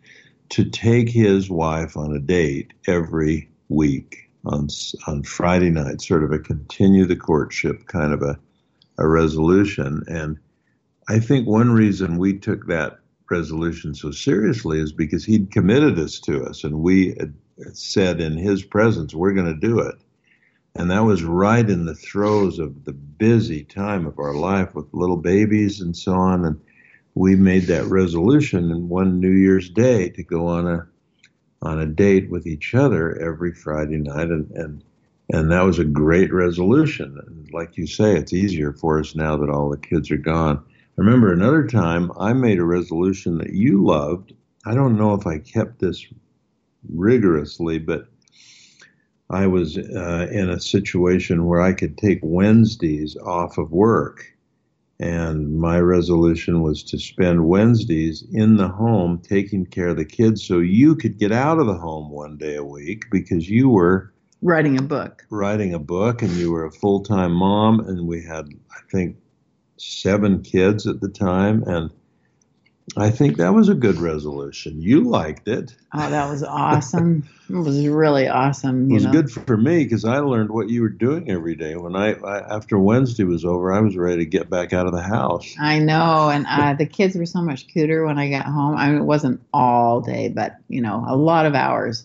to 0.50 0.66
take 0.66 1.10
his 1.10 1.50
wife 1.50 1.96
on 1.96 2.14
a 2.16 2.20
date 2.20 2.74
every 2.88 3.50
week 3.70 4.30
on 4.46 4.68
on 5.08 5.24
Friday 5.24 5.70
night, 5.70 6.02
sort 6.02 6.24
of 6.24 6.32
a 6.32 6.40
continue 6.40 7.06
the 7.06 7.16
courtship 7.16 7.86
kind 7.88 8.14
of 8.14 8.22
a 8.22 8.38
a 8.98 9.08
resolution. 9.08 10.04
And 10.08 10.38
I 11.08 11.20
think 11.20 11.48
one 11.48 11.72
reason 11.72 12.18
we 12.18 12.38
took 12.38 12.68
that 12.68 13.00
resolution 13.30 13.96
so 13.96 14.12
seriously 14.12 14.80
is 14.80 14.92
because 14.92 15.24
he'd 15.24 15.52
committed 15.52 15.98
us 15.98 16.20
to 16.20 16.44
us, 16.44 16.64
and 16.64 16.80
we 16.80 17.16
said 17.74 18.20
in 18.20 18.38
his 18.38 18.64
presence, 18.64 19.16
"We're 19.16 19.34
going 19.34 19.54
to 19.54 19.68
do 19.68 19.80
it." 19.80 19.96
And 20.76 20.90
that 20.92 21.04
was 21.04 21.24
right 21.24 21.70
in 21.70 21.86
the 21.86 21.96
throes 21.96 22.60
of 22.60 22.86
the 22.86 22.94
busy 22.94 23.64
time 23.64 24.06
of 24.06 24.20
our 24.20 24.34
life 24.34 24.74
with 24.74 24.94
little 24.94 25.18
babies 25.18 25.82
and 25.82 25.96
so 25.96 26.14
on. 26.14 26.46
And 26.46 26.60
we 27.16 27.36
made 27.36 27.64
that 27.64 27.86
resolution 27.86 28.72
in 28.72 28.90
one 28.90 29.20
New 29.20 29.32
Year's 29.32 29.70
Day 29.70 30.10
to 30.10 30.24
go 30.24 30.48
on 30.48 30.68
a 30.68 30.88
on 31.64 31.80
a 31.80 31.86
date 31.86 32.30
with 32.30 32.48
each 32.48 32.74
other 32.74 33.20
every 33.20 33.54
Friday 33.54 33.98
night, 33.98 34.30
and 34.30 34.50
and 34.52 34.84
and 35.32 35.52
that 35.52 35.62
was 35.62 35.80
a 35.80 35.86
great 35.86 36.34
resolution. 36.34 37.20
And 37.26 37.50
like 37.54 37.78
you 37.78 37.88
say, 37.88 38.16
it's 38.16 38.34
easier 38.34 38.74
for 38.74 39.00
us 39.00 39.16
now 39.16 39.38
that 39.38 39.50
all 39.50 39.70
the 39.70 39.78
kids 39.78 40.12
are 40.12 40.18
gone. 40.18 40.58
I 40.58 41.02
remember 41.02 41.32
another 41.32 41.68
time 41.68 42.12
I 42.20 42.34
made 42.34 42.60
a 42.60 42.66
resolution 42.66 43.38
that 43.38 43.54
you 43.54 43.84
loved. 43.84 44.34
I 44.66 44.74
don't 44.74 44.98
know 44.98 45.14
if 45.14 45.26
I 45.26 45.40
kept 45.40 45.80
this 45.80 46.06
rigorously, 46.90 47.80
but 47.80 48.08
I 49.30 49.48
was 49.48 49.78
uh, 49.78 50.28
in 50.32 50.50
a 50.50 50.60
situation 50.60 51.46
where 51.46 51.62
I 51.62 51.74
could 51.74 51.98
take 51.98 52.20
Wednesdays 52.22 53.16
off 53.16 53.58
of 53.58 53.72
work. 53.72 54.26
And 55.02 55.58
my 55.58 55.80
resolution 55.80 56.62
was 56.62 56.84
to 56.84 57.00
spend 57.00 57.48
Wednesdays 57.48 58.24
in 58.32 58.58
the 58.58 58.68
home 58.68 59.20
taking 59.20 59.66
care 59.66 59.88
of 59.88 59.98
the 59.98 60.06
kids 60.06 60.46
so 60.46 60.60
you 60.60 60.96
could 60.96 61.18
get 61.18 61.32
out 61.32 61.58
of 61.58 61.66
the 61.66 61.74
home 61.74 62.12
one 62.12 62.38
day 62.38 62.56
a 62.56 62.64
week 62.64 63.06
because 63.10 63.50
you 63.50 63.68
were 63.68 64.14
writing 64.44 64.78
a 64.78 64.82
book. 64.84 65.26
Writing 65.32 65.74
a 65.74 65.80
book, 65.80 66.22
and 66.22 66.32
you 66.34 66.52
were 66.52 66.66
a 66.66 66.72
full 66.72 67.02
time 67.02 67.32
mom. 67.32 67.80
And 67.80 68.08
we 68.08 68.24
had, 68.24 68.50
I 68.72 68.80
think, 68.92 69.18
seven 69.78 70.44
kids 70.44 70.86
at 70.86 71.02
the 71.02 71.10
time. 71.10 71.64
And 71.64 71.90
I 72.98 73.10
think 73.10 73.38
that 73.38 73.54
was 73.54 73.70
a 73.70 73.74
good 73.74 73.98
resolution. 73.98 74.82
You 74.82 75.06
liked 75.06 75.48
it. 75.48 75.76
Oh, 75.94 76.10
that 76.10 76.30
was 76.30 76.44
awesome. 76.44 77.28
it 77.50 77.56
was 77.56 77.88
really 77.88 78.28
awesome. 78.28 78.92
it 78.92 78.94
was 78.94 79.06
know? 79.06 79.12
good 79.12 79.32
for 79.32 79.56
me 79.56 79.84
because 79.84 80.04
I 80.04 80.18
learned 80.20 80.50
what 80.50 80.70
you 80.70 80.82
were 80.82 80.90
doing 80.90 81.30
every 81.30 81.56
day. 81.56 81.76
When 81.78 81.96
I, 81.96 82.14
I, 82.14 82.56
after 82.56 82.78
Wednesday 82.78 83.24
was 83.24 83.46
over, 83.46 83.72
I 83.72 83.80
was 83.80 83.96
ready 83.96 84.18
to 84.18 84.26
get 84.26 84.50
back 84.50 84.74
out 84.74 84.88
of 84.88 84.94
the 84.94 85.02
house. 85.02 85.56
I 85.60 85.80
know, 85.80 86.30
and 86.30 86.46
uh, 86.50 86.74
the 86.74 86.86
kids 86.86 87.16
were 87.16 87.26
so 87.26 87.42
much 87.42 87.68
cuter 87.68 88.06
when 88.06 88.18
I 88.18 88.30
got 88.30 88.46
home. 88.46 88.76
I 88.76 88.90
mean, 88.90 89.02
it 89.02 89.06
wasn't 89.06 89.42
all 89.54 90.02
day, 90.02 90.28
but 90.30 90.58
you 90.68 90.82
know, 90.82 91.06
a 91.08 91.16
lot 91.16 91.46
of 91.46 91.56
hours. 91.56 92.04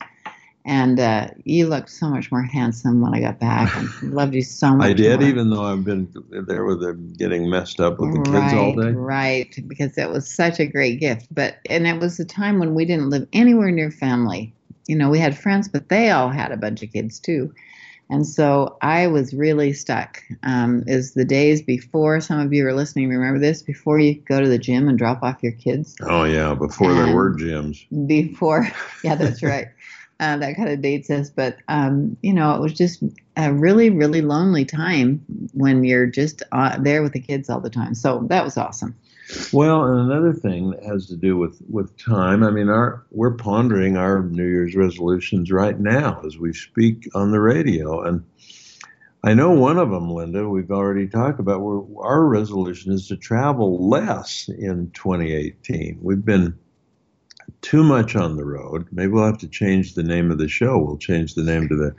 And 0.67 0.99
uh, 0.99 1.29
you 1.45 1.69
looked 1.69 1.91
so 1.91 2.09
much 2.09 2.33
more 2.33 2.43
handsome 2.43 3.01
when 3.01 3.15
I 3.15 3.21
got 3.21 3.39
back, 3.39 3.75
and 3.77 4.13
loved 4.13 4.35
you 4.35 4.43
so 4.43 4.71
much. 4.77 4.89
I 4.89 4.93
did, 4.93 5.21
more. 5.21 5.29
even 5.29 5.51
though 5.51 5.63
I've 5.63 5.85
been 5.85 6.13
there 6.29 6.65
with 6.65 6.81
them 6.81 7.15
getting 7.17 7.49
messed 7.49 7.81
up 7.81 8.01
with 8.01 8.13
the 8.13 8.31
kids 8.31 8.53
all 8.53 8.75
day. 8.75 8.91
Right, 8.91 9.57
because 9.69 9.97
it 9.97 10.11
was 10.11 10.29
such 10.29 10.59
a 10.59 10.67
great 10.67 10.99
gift. 10.99 11.33
But 11.33 11.59
and 11.71 11.87
it 11.87 12.01
was 12.01 12.19
a 12.19 12.25
time 12.25 12.59
when 12.59 12.75
we 12.75 12.85
didn't 12.85 13.11
live 13.11 13.29
anywhere 13.33 13.71
near 13.71 13.93
family. 13.93 14.53
You 14.89 14.97
know, 14.97 15.09
we 15.09 15.21
had 15.21 15.39
friends, 15.39 15.69
but 15.69 15.89
they 15.89 16.11
all 16.11 16.31
had 16.31 16.51
a 16.51 16.57
bunch 16.57 16.83
of 16.83 16.93
kids 16.93 17.21
too. 17.21 17.55
And 18.09 18.27
so 18.27 18.77
I 18.83 19.09
was 19.09 19.35
really 19.35 19.73
stuck. 19.73 20.23
Um, 20.45 20.85
is 20.87 21.15
the 21.15 21.25
days 21.25 21.61
before 21.61 22.21
some 22.21 22.39
of 22.39 22.53
you 22.53 22.67
are 22.67 22.73
listening, 22.73 23.09
remember 23.09 23.41
this? 23.41 23.63
Before 23.63 23.99
you 23.99 24.15
go 24.15 24.41
to 24.41 24.49
the 24.49 24.59
gym 24.59 24.89
and 24.89 24.97
drop 24.97 25.23
off 25.23 25.43
your 25.43 25.53
kids? 25.53 25.97
Oh, 26.03 26.23
yeah, 26.23 26.55
before 26.55 26.95
there 26.95 27.13
were 27.13 27.35
gyms. 27.35 27.85
Before, 28.07 28.69
yeah, 29.05 29.17
that's 29.17 29.43
right. 29.43 29.67
Uh, 30.19 30.39
that 30.39 30.57
kind 30.57 30.71
of 30.71 30.81
dates 30.81 31.11
us. 31.11 31.29
But, 31.29 31.59
um, 31.69 32.17
you 32.23 32.33
know, 32.33 32.55
it 32.55 32.61
was 32.61 32.73
just 32.73 33.03
a 33.37 33.53
really, 33.53 33.91
really 33.91 34.23
lonely 34.23 34.65
time 34.65 35.23
when 35.53 35.85
you're 35.85 36.07
just 36.07 36.43
uh, 36.53 36.79
there 36.79 37.03
with 37.03 37.13
the 37.13 37.21
kids 37.21 37.51
all 37.51 37.61
the 37.61 37.69
time. 37.69 37.95
So 37.95 38.25
that 38.29 38.43
was 38.43 38.57
awesome. 38.57 38.97
Well, 39.53 39.85
and 39.85 40.11
another 40.11 40.33
thing 40.33 40.71
that 40.71 40.85
has 40.85 41.07
to 41.09 41.17
do 41.17 41.37
with, 41.37 41.61
with 41.69 41.97
time, 41.99 42.45
I 42.45 42.51
mean, 42.51 42.69
our 42.69 43.05
we're 43.11 43.35
pondering 43.35 43.97
our 43.97 44.23
New 44.23 44.47
Year's 44.47 44.77
resolutions 44.77 45.51
right 45.51 45.79
now 45.79 46.23
as 46.25 46.39
we 46.39 46.53
speak 46.53 47.09
on 47.15 47.33
the 47.33 47.41
radio. 47.41 48.03
And 48.03 48.25
I 49.25 49.35
know 49.35 49.51
one 49.51 49.79
of 49.79 49.91
them, 49.91 50.11
Linda, 50.11 50.49
we've 50.49 50.71
already 50.71 51.09
talked 51.09 51.41
about, 51.41 51.61
our 51.99 52.25
resolution 52.25 52.93
is 52.93 53.09
to 53.09 53.17
travel 53.17 53.89
less 53.89 54.49
in 54.49 54.93
2018. 54.93 55.99
We've 56.01 56.25
been 56.25 56.57
too 57.63 57.83
much 57.83 58.17
on 58.17 58.37
the 58.37 58.45
road. 58.45 58.87
Maybe 58.93 59.13
we'll 59.13 59.27
have 59.27 59.39
to 59.39 59.49
change 59.49 59.95
the 59.95 60.03
name 60.03 60.31
of 60.31 60.39
the 60.39 60.49
show. 60.49 60.79
We'll 60.79 60.99
change 60.99 61.35
the 61.35 61.43
name 61.43 61.69
to 61.69 61.77
the 61.77 61.95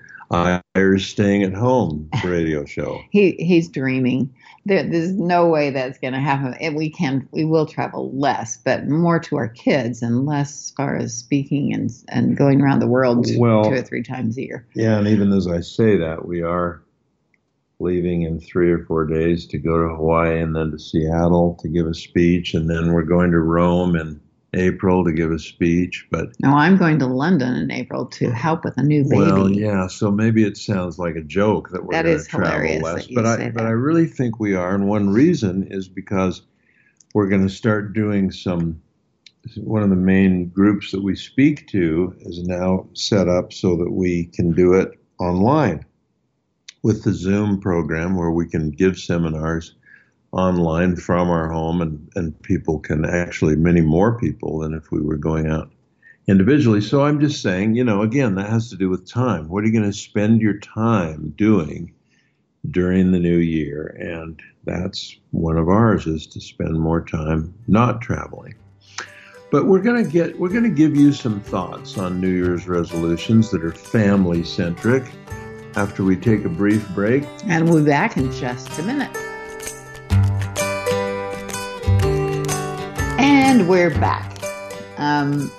Irish 0.76 1.12
Staying 1.12 1.44
at 1.44 1.54
Home 1.54 2.10
radio 2.24 2.66
show. 2.66 3.00
He 3.12 3.32
he's 3.40 3.70
dreaming. 3.70 4.34
There, 4.66 4.84
there's 4.84 5.14
no 5.14 5.48
way 5.48 5.70
that's 5.70 5.98
going 5.98 6.14
to 6.14 6.20
happen. 6.20 6.54
And 6.60 6.76
we 6.76 6.90
can 6.90 7.28
we 7.32 7.46
will 7.46 7.66
travel 7.66 8.12
less, 8.14 8.58
but 8.58 8.88
more 8.88 9.20
to 9.20 9.38
our 9.38 9.48
kids 9.48 10.02
and 10.02 10.26
less 10.26 10.50
as 10.66 10.72
far 10.72 10.96
as 10.98 11.14
speaking 11.14 11.74
and 11.74 11.92
and 12.10 12.36
going 12.36 12.62
around 12.62 12.80
the 12.80 12.88
world 12.88 13.26
Well- 13.38 13.64
two 13.64 13.72
or 13.76 13.82
three 13.82 14.04
times 14.04 14.38
a 14.38 14.42
year. 14.42 14.68
Yeah, 14.76 14.98
and 14.98 15.08
even 15.08 15.32
as 15.32 15.48
I 15.48 15.62
say 15.62 15.98
that, 15.98 16.28
we 16.28 16.42
are 16.42 16.82
leaving 17.80 18.24
in 18.24 18.40
three 18.40 18.72
or 18.72 18.80
four 18.86 19.06
days 19.06 19.46
to 19.46 19.58
go 19.58 19.78
to 19.78 19.96
Hawaii 19.96 20.42
and 20.42 20.56
then 20.56 20.72
to 20.72 20.80
Seattle 20.80 21.58
to 21.62 21.68
give 21.68 21.86
a 21.86 21.94
speech, 21.94 22.54
and 22.54 22.70
then 22.70 22.92
we're 22.92 23.04
going 23.04 23.32
to 23.32 23.40
Rome 23.40 23.96
in 23.96 24.20
April 24.58 25.04
to 25.04 25.12
give 25.12 25.32
a 25.32 25.40
speech. 25.40 26.08
But 26.12 26.30
No, 26.40 26.50
I'm 26.50 26.78
going 26.78 27.00
to 27.00 27.08
London 27.08 27.56
in 27.56 27.72
April 27.72 28.06
to 28.06 28.28
hmm. 28.28 28.34
help 28.34 28.64
with 28.64 28.78
a 28.78 28.84
new 28.84 29.04
baby. 29.04 29.18
well, 29.18 29.50
yeah, 29.50 29.88
so 29.88 30.12
maybe 30.12 30.44
it 30.44 30.58
sounds 30.58 31.00
like 31.00 31.16
a 31.16 31.22
joke 31.22 31.70
that 31.70 31.84
we're 31.84 31.94
That 31.94 32.06
going 32.06 32.20
to 32.20 32.26
travel 32.26 32.80
less, 32.80 33.08
but 33.08 33.26
I 33.26 33.38
say 33.38 33.50
but. 33.50 33.66
I 33.66 33.70
really 33.70 34.08
think 34.08 34.40
we 34.40 34.56
are, 34.56 34.74
and 34.74 34.88
one 34.88 35.10
reason 35.10 35.68
is 35.70 35.88
because 35.88 36.42
we're 37.14 37.30
going 37.30 37.48
to 37.48 37.54
start 37.54 37.94
doing 37.94 38.32
some. 38.32 38.82
One 39.56 39.82
of 39.82 39.90
the 39.90 39.96
main 39.96 40.50
groups 40.50 40.92
that 40.92 41.02
we 41.02 41.16
speak 41.16 41.68
to 41.68 42.14
is 42.20 42.46
now 42.46 42.88
set 42.94 43.30
up 43.30 43.54
so 43.54 43.78
that 43.78 43.90
we 43.90 44.26
can 44.26 44.52
do 44.52 44.74
it 44.74 45.00
online 45.20 45.86
with 46.84 47.04
the 47.04 47.14
Zoom 47.14 47.62
program 47.62 48.18
where 48.18 48.32
we 48.32 48.48
can 48.48 48.72
give 48.72 49.00
seminars 49.00 49.76
online 50.32 50.96
from 50.96 51.30
our 51.30 51.52
home 51.52 51.82
and, 51.82 52.10
and 52.16 52.42
people 52.44 52.80
can 52.80 53.06
actually 53.06 53.56
many 53.56 53.82
more 53.82 54.20
people 54.20 54.60
than 54.60 54.74
if 54.74 54.92
we 54.92 55.02
were 55.02 55.18
going 55.18 55.48
out 55.48 55.72
individually. 56.28 56.82
So 56.82 57.04
I'm 57.04 57.20
just 57.20 57.42
saying, 57.42 57.76
you 57.76 57.84
know, 57.84 58.02
again, 58.02 58.36
that 58.36 58.50
has 58.50 58.70
to 58.70 58.76
do 58.76 58.90
with 58.90 59.10
time. 59.10 59.48
What 59.48 59.64
are 59.64 59.68
you 59.68 59.74
going 59.74 59.90
to 59.90 59.98
spend 59.98 60.42
your 60.42 60.60
time 60.60 61.34
doing 61.38 61.94
during 62.70 63.12
the 63.12 63.20
new 63.20 63.38
year? 63.38 63.96
And 64.00 64.42
that's 64.66 65.16
one 65.32 65.58
of 65.58 65.70
ours 65.70 66.06
is 66.06 66.28
to 66.28 66.42
spend 66.42 66.80
more 66.80 67.04
time 67.04 67.54
not 67.68 68.02
traveling. 68.02 68.56
But 69.50 69.66
we're 69.66 69.82
going 69.82 70.04
to 70.04 70.10
get 70.10 70.38
we're 70.38 70.50
going 70.50 70.64
to 70.64 70.70
give 70.70 70.94
you 70.98 71.14
some 71.14 71.40
thoughts 71.40 71.98
on 71.98 72.20
New 72.20 72.30
Year's 72.30 72.68
resolutions 72.68 73.50
that 73.52 73.64
are 73.64 73.72
family 73.72 74.44
centric 74.44 75.06
after 75.78 76.04
we 76.04 76.18
take 76.18 76.44
a 76.44 76.50
brief 76.50 76.88
break. 76.90 77.24
And 77.46 77.70
we'll 77.70 77.82
be 77.82 77.90
back 77.90 78.18
in 78.18 78.30
just 78.34 78.78
a 78.78 78.84
minute. 78.84 79.16
And 83.68 83.74
we're 83.74 84.00
back. 84.00 84.42
Um, 84.96 85.52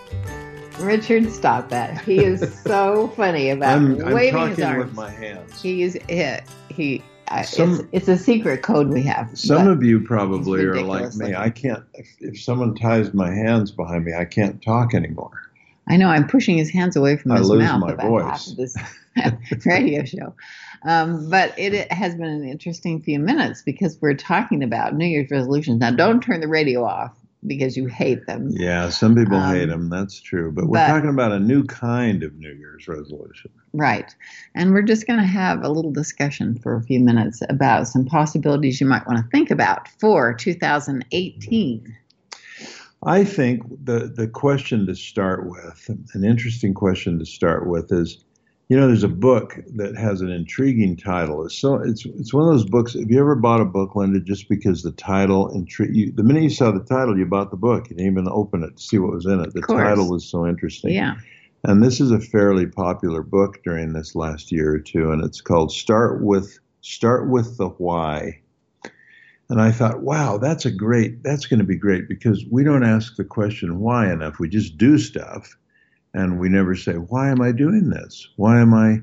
Richard, 0.80 1.30
stop 1.30 1.68
that. 1.68 2.00
He 2.06 2.24
is 2.24 2.58
so 2.64 3.08
funny 3.08 3.50
about 3.50 3.76
I'm, 3.76 4.02
I'm 4.02 4.14
waving 4.14 4.48
his 4.48 4.60
arms. 4.60 4.86
with 4.86 4.94
my 4.94 5.10
hands. 5.10 5.60
He 5.60 5.82
is 5.82 5.98
he, 6.08 6.38
he 6.70 7.04
uh, 7.30 7.42
Some- 7.42 7.74
it's, 7.92 8.08
it's 8.08 8.08
a 8.08 8.16
secret 8.16 8.62
code 8.62 8.88
we 8.88 9.02
have. 9.02 9.38
Some 9.38 9.68
of 9.68 9.82
you 9.82 10.00
probably 10.00 10.64
are 10.64 10.80
like 10.80 11.14
me. 11.16 11.24
looking. 11.26 11.34
I 11.34 11.50
can't. 11.50 11.84
If, 11.92 12.06
if 12.20 12.40
someone 12.40 12.74
ties 12.74 13.12
my 13.12 13.30
hands 13.30 13.72
behind 13.72 14.06
me, 14.06 14.14
I 14.14 14.24
can't 14.24 14.62
talk 14.62 14.94
anymore. 14.94 15.42
I 15.86 15.98
know 15.98 16.08
I'm 16.08 16.26
pushing 16.26 16.56
his 16.56 16.70
hands 16.70 16.96
away 16.96 17.18
from 17.18 17.32
I 17.32 17.38
his 17.40 17.48
lose 17.50 17.60
mouth 17.60 17.80
my 17.82 17.94
voice. 17.94 18.24
half 18.24 18.46
of 18.46 18.56
this 18.56 18.76
radio 19.66 20.04
show. 20.04 20.34
Um, 20.82 21.28
but 21.28 21.52
it, 21.58 21.74
it 21.74 21.92
has 21.92 22.14
been 22.14 22.24
an 22.24 22.48
interesting 22.48 23.02
few 23.02 23.18
minutes 23.18 23.60
because 23.60 23.98
we're 24.00 24.14
talking 24.14 24.62
about 24.62 24.94
New 24.94 25.04
Year's 25.06 25.30
resolutions. 25.30 25.80
Now, 25.80 25.90
don't 25.90 26.22
turn 26.22 26.40
the 26.40 26.48
radio 26.48 26.84
off 26.84 27.12
because 27.46 27.76
you 27.76 27.86
hate 27.86 28.26
them. 28.26 28.48
Yeah, 28.50 28.88
some 28.90 29.14
people 29.14 29.36
Um, 29.36 29.54
hate 29.54 29.66
them. 29.68 29.88
That's 29.88 30.20
true. 30.20 30.50
But 30.52 30.66
we're 30.66 30.78
but- 30.78 30.88
talking 30.88 31.10
about 31.10 31.32
a 31.32 31.38
new 31.38 31.64
kind 31.64 32.22
of 32.22 32.34
New 32.36 32.52
Year's 32.52 32.88
resolution. 32.88 33.50
Right. 33.72 34.14
And 34.54 34.72
we're 34.72 34.82
just 34.82 35.06
going 35.06 35.20
to 35.20 35.26
have 35.26 35.62
a 35.62 35.68
little 35.68 35.92
discussion 35.92 36.58
for 36.58 36.74
a 36.74 36.82
few 36.82 36.98
minutes 37.00 37.42
about 37.48 37.86
some 37.86 38.04
possibilities 38.04 38.80
you 38.80 38.86
might 38.86 39.06
want 39.06 39.18
to 39.18 39.30
think 39.30 39.50
about 39.50 39.88
for 40.00 40.34
2018. 40.34 41.96
I 43.04 43.22
think 43.22 43.62
the 43.84 44.12
the 44.12 44.26
question 44.26 44.86
to 44.86 44.94
start 44.96 45.48
with, 45.48 45.88
an 46.14 46.24
interesting 46.24 46.74
question 46.74 47.18
to 47.20 47.24
start 47.26 47.68
with, 47.68 47.92
is, 47.92 48.24
you 48.68 48.78
know, 48.78 48.86
there's 48.86 49.02
a 49.02 49.08
book 49.08 49.58
that 49.76 49.96
has 49.96 50.20
an 50.20 50.30
intriguing 50.30 50.96
title. 50.96 51.44
It's 51.44 51.58
so 51.58 51.76
it's 51.76 52.04
it's 52.04 52.34
one 52.34 52.44
of 52.44 52.50
those 52.50 52.66
books. 52.66 52.92
Have 52.92 53.10
you 53.10 53.18
ever 53.18 53.34
bought 53.34 53.62
a 53.62 53.64
book, 53.64 53.96
Linda, 53.96 54.20
just 54.20 54.48
because 54.48 54.82
the 54.82 54.92
title 54.92 55.50
intrigued 55.50 55.96
you? 55.96 56.12
The 56.12 56.22
minute 56.22 56.42
you 56.42 56.50
saw 56.50 56.70
the 56.70 56.84
title, 56.84 57.18
you 57.18 57.24
bought 57.24 57.50
the 57.50 57.56
book. 57.56 57.88
You 57.88 57.96
didn't 57.96 58.12
even 58.12 58.28
open 58.28 58.62
it 58.62 58.76
to 58.76 58.82
see 58.82 58.98
what 58.98 59.12
was 59.12 59.24
in 59.24 59.40
it. 59.40 59.54
The 59.54 59.62
title 59.62 60.10
was 60.10 60.24
so 60.24 60.46
interesting. 60.46 60.92
Yeah. 60.92 61.14
And 61.64 61.82
this 61.82 61.98
is 61.98 62.12
a 62.12 62.20
fairly 62.20 62.66
popular 62.66 63.22
book 63.22 63.62
during 63.64 63.94
this 63.94 64.14
last 64.14 64.52
year 64.52 64.74
or 64.74 64.78
two, 64.78 65.12
and 65.12 65.24
it's 65.24 65.40
called 65.40 65.72
"Start 65.72 66.22
with 66.22 66.58
Start 66.82 67.30
with 67.30 67.56
the 67.56 67.68
Why." 67.68 68.40
And 69.50 69.62
I 69.62 69.72
thought, 69.72 70.02
wow, 70.02 70.36
that's 70.36 70.66
a 70.66 70.70
great, 70.70 71.22
that's 71.22 71.46
going 71.46 71.58
to 71.58 71.64
be 71.64 71.74
great 71.74 72.06
because 72.06 72.44
we 72.50 72.64
don't 72.64 72.84
ask 72.84 73.16
the 73.16 73.24
question 73.24 73.80
why 73.80 74.12
enough. 74.12 74.38
We 74.38 74.46
just 74.46 74.76
do 74.76 74.98
stuff, 74.98 75.56
and 76.14 76.38
we 76.38 76.48
never 76.48 76.74
say, 76.74 76.94
why 76.94 77.30
am 77.30 77.40
I 77.40 77.52
doing 77.52 77.90
this? 77.90 78.28
Why 78.36 78.60
am 78.60 78.74
I? 78.74 79.02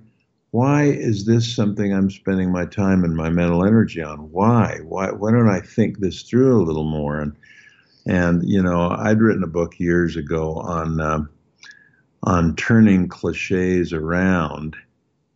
Why 0.52 0.84
is 0.86 1.26
this 1.26 1.54
something 1.54 1.94
I'm 1.94 2.10
spending 2.10 2.52
my 2.52 2.66
time 2.66 3.04
and 3.04 3.16
my 3.16 3.30
mental 3.30 3.66
energy 3.66 4.02
on? 4.02 4.32
Why? 4.32 4.80
Why? 4.84 5.12
Why 5.12 5.32
don't 5.32 5.50
I 5.50 5.60
think 5.60 6.00
this 6.00 6.24
through 6.24 6.62
a 6.62 6.64
little 6.64 6.90
more? 6.90 7.20
And 7.20 7.36
and 8.08 8.48
you 8.48 8.62
know, 8.62 8.90
I'd 8.90 9.20
written 9.22 9.44
a 9.44 9.48
book 9.48 9.80
years 9.80 10.16
ago 10.16 10.56
on. 10.56 11.00
Um, 11.00 11.30
on 12.26 12.56
turning 12.56 13.08
cliches 13.08 13.94
around 13.94 14.76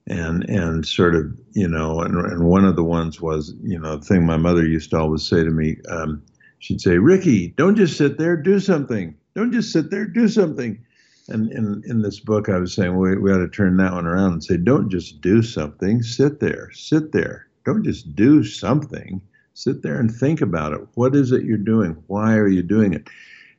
and 0.08 0.44
and 0.50 0.86
sort 0.86 1.16
of 1.16 1.26
you 1.54 1.68
know 1.68 2.02
and, 2.02 2.16
and 2.16 2.46
one 2.46 2.66
of 2.66 2.76
the 2.76 2.84
ones 2.84 3.22
was 3.22 3.54
you 3.62 3.80
know 3.80 3.96
the 3.96 4.06
thing 4.06 4.26
my 4.26 4.38
mother 4.38 4.66
used 4.66 4.90
to 4.90 4.98
always 4.98 5.24
say 5.24 5.44
to 5.44 5.52
me 5.52 5.78
um, 5.90 6.22
she'd 6.58 6.82
say 6.82 6.98
ricky 6.98 7.50
don't 7.50 7.76
just 7.76 7.96
sit 7.96 8.18
there 8.18 8.36
do 8.36 8.60
something 8.60 9.16
don't 9.36 9.52
just 9.52 9.72
sit 9.72 9.92
there 9.92 10.06
do 10.06 10.28
something 10.28 10.84
and 11.30 11.52
in 11.52 11.84
in 11.86 12.02
this 12.02 12.20
book 12.20 12.50
i 12.50 12.58
was 12.58 12.74
saying 12.74 12.98
we, 12.98 13.18
we 13.18 13.32
ought 13.32 13.38
to 13.40 13.50
turn 13.50 13.78
that 13.78 13.94
one 13.94 14.06
around 14.06 14.34
and 14.34 14.44
say 14.44 14.58
don't 14.58 14.90
just 14.90 15.22
do 15.22 15.42
something. 15.42 16.02
Sit 16.04 16.40
there. 16.40 16.70
Sit 16.74 17.12
there. 17.12 17.48
Don't 17.66 17.84
just 17.84 18.16
do 18.16 18.44
something. 18.44 19.22
Sit 19.54 19.82
there 19.82 20.00
and 20.00 20.10
think 20.14 20.42
about 20.42 20.74
it. 20.74 20.82
What 20.96 21.16
is 21.16 21.32
it 21.32 21.44
you're 21.44 21.58
doing? 21.58 22.02
Why 22.08 22.36
are 22.36 22.48
you 22.48 22.64
doing 22.64 22.94
it? 22.94 23.08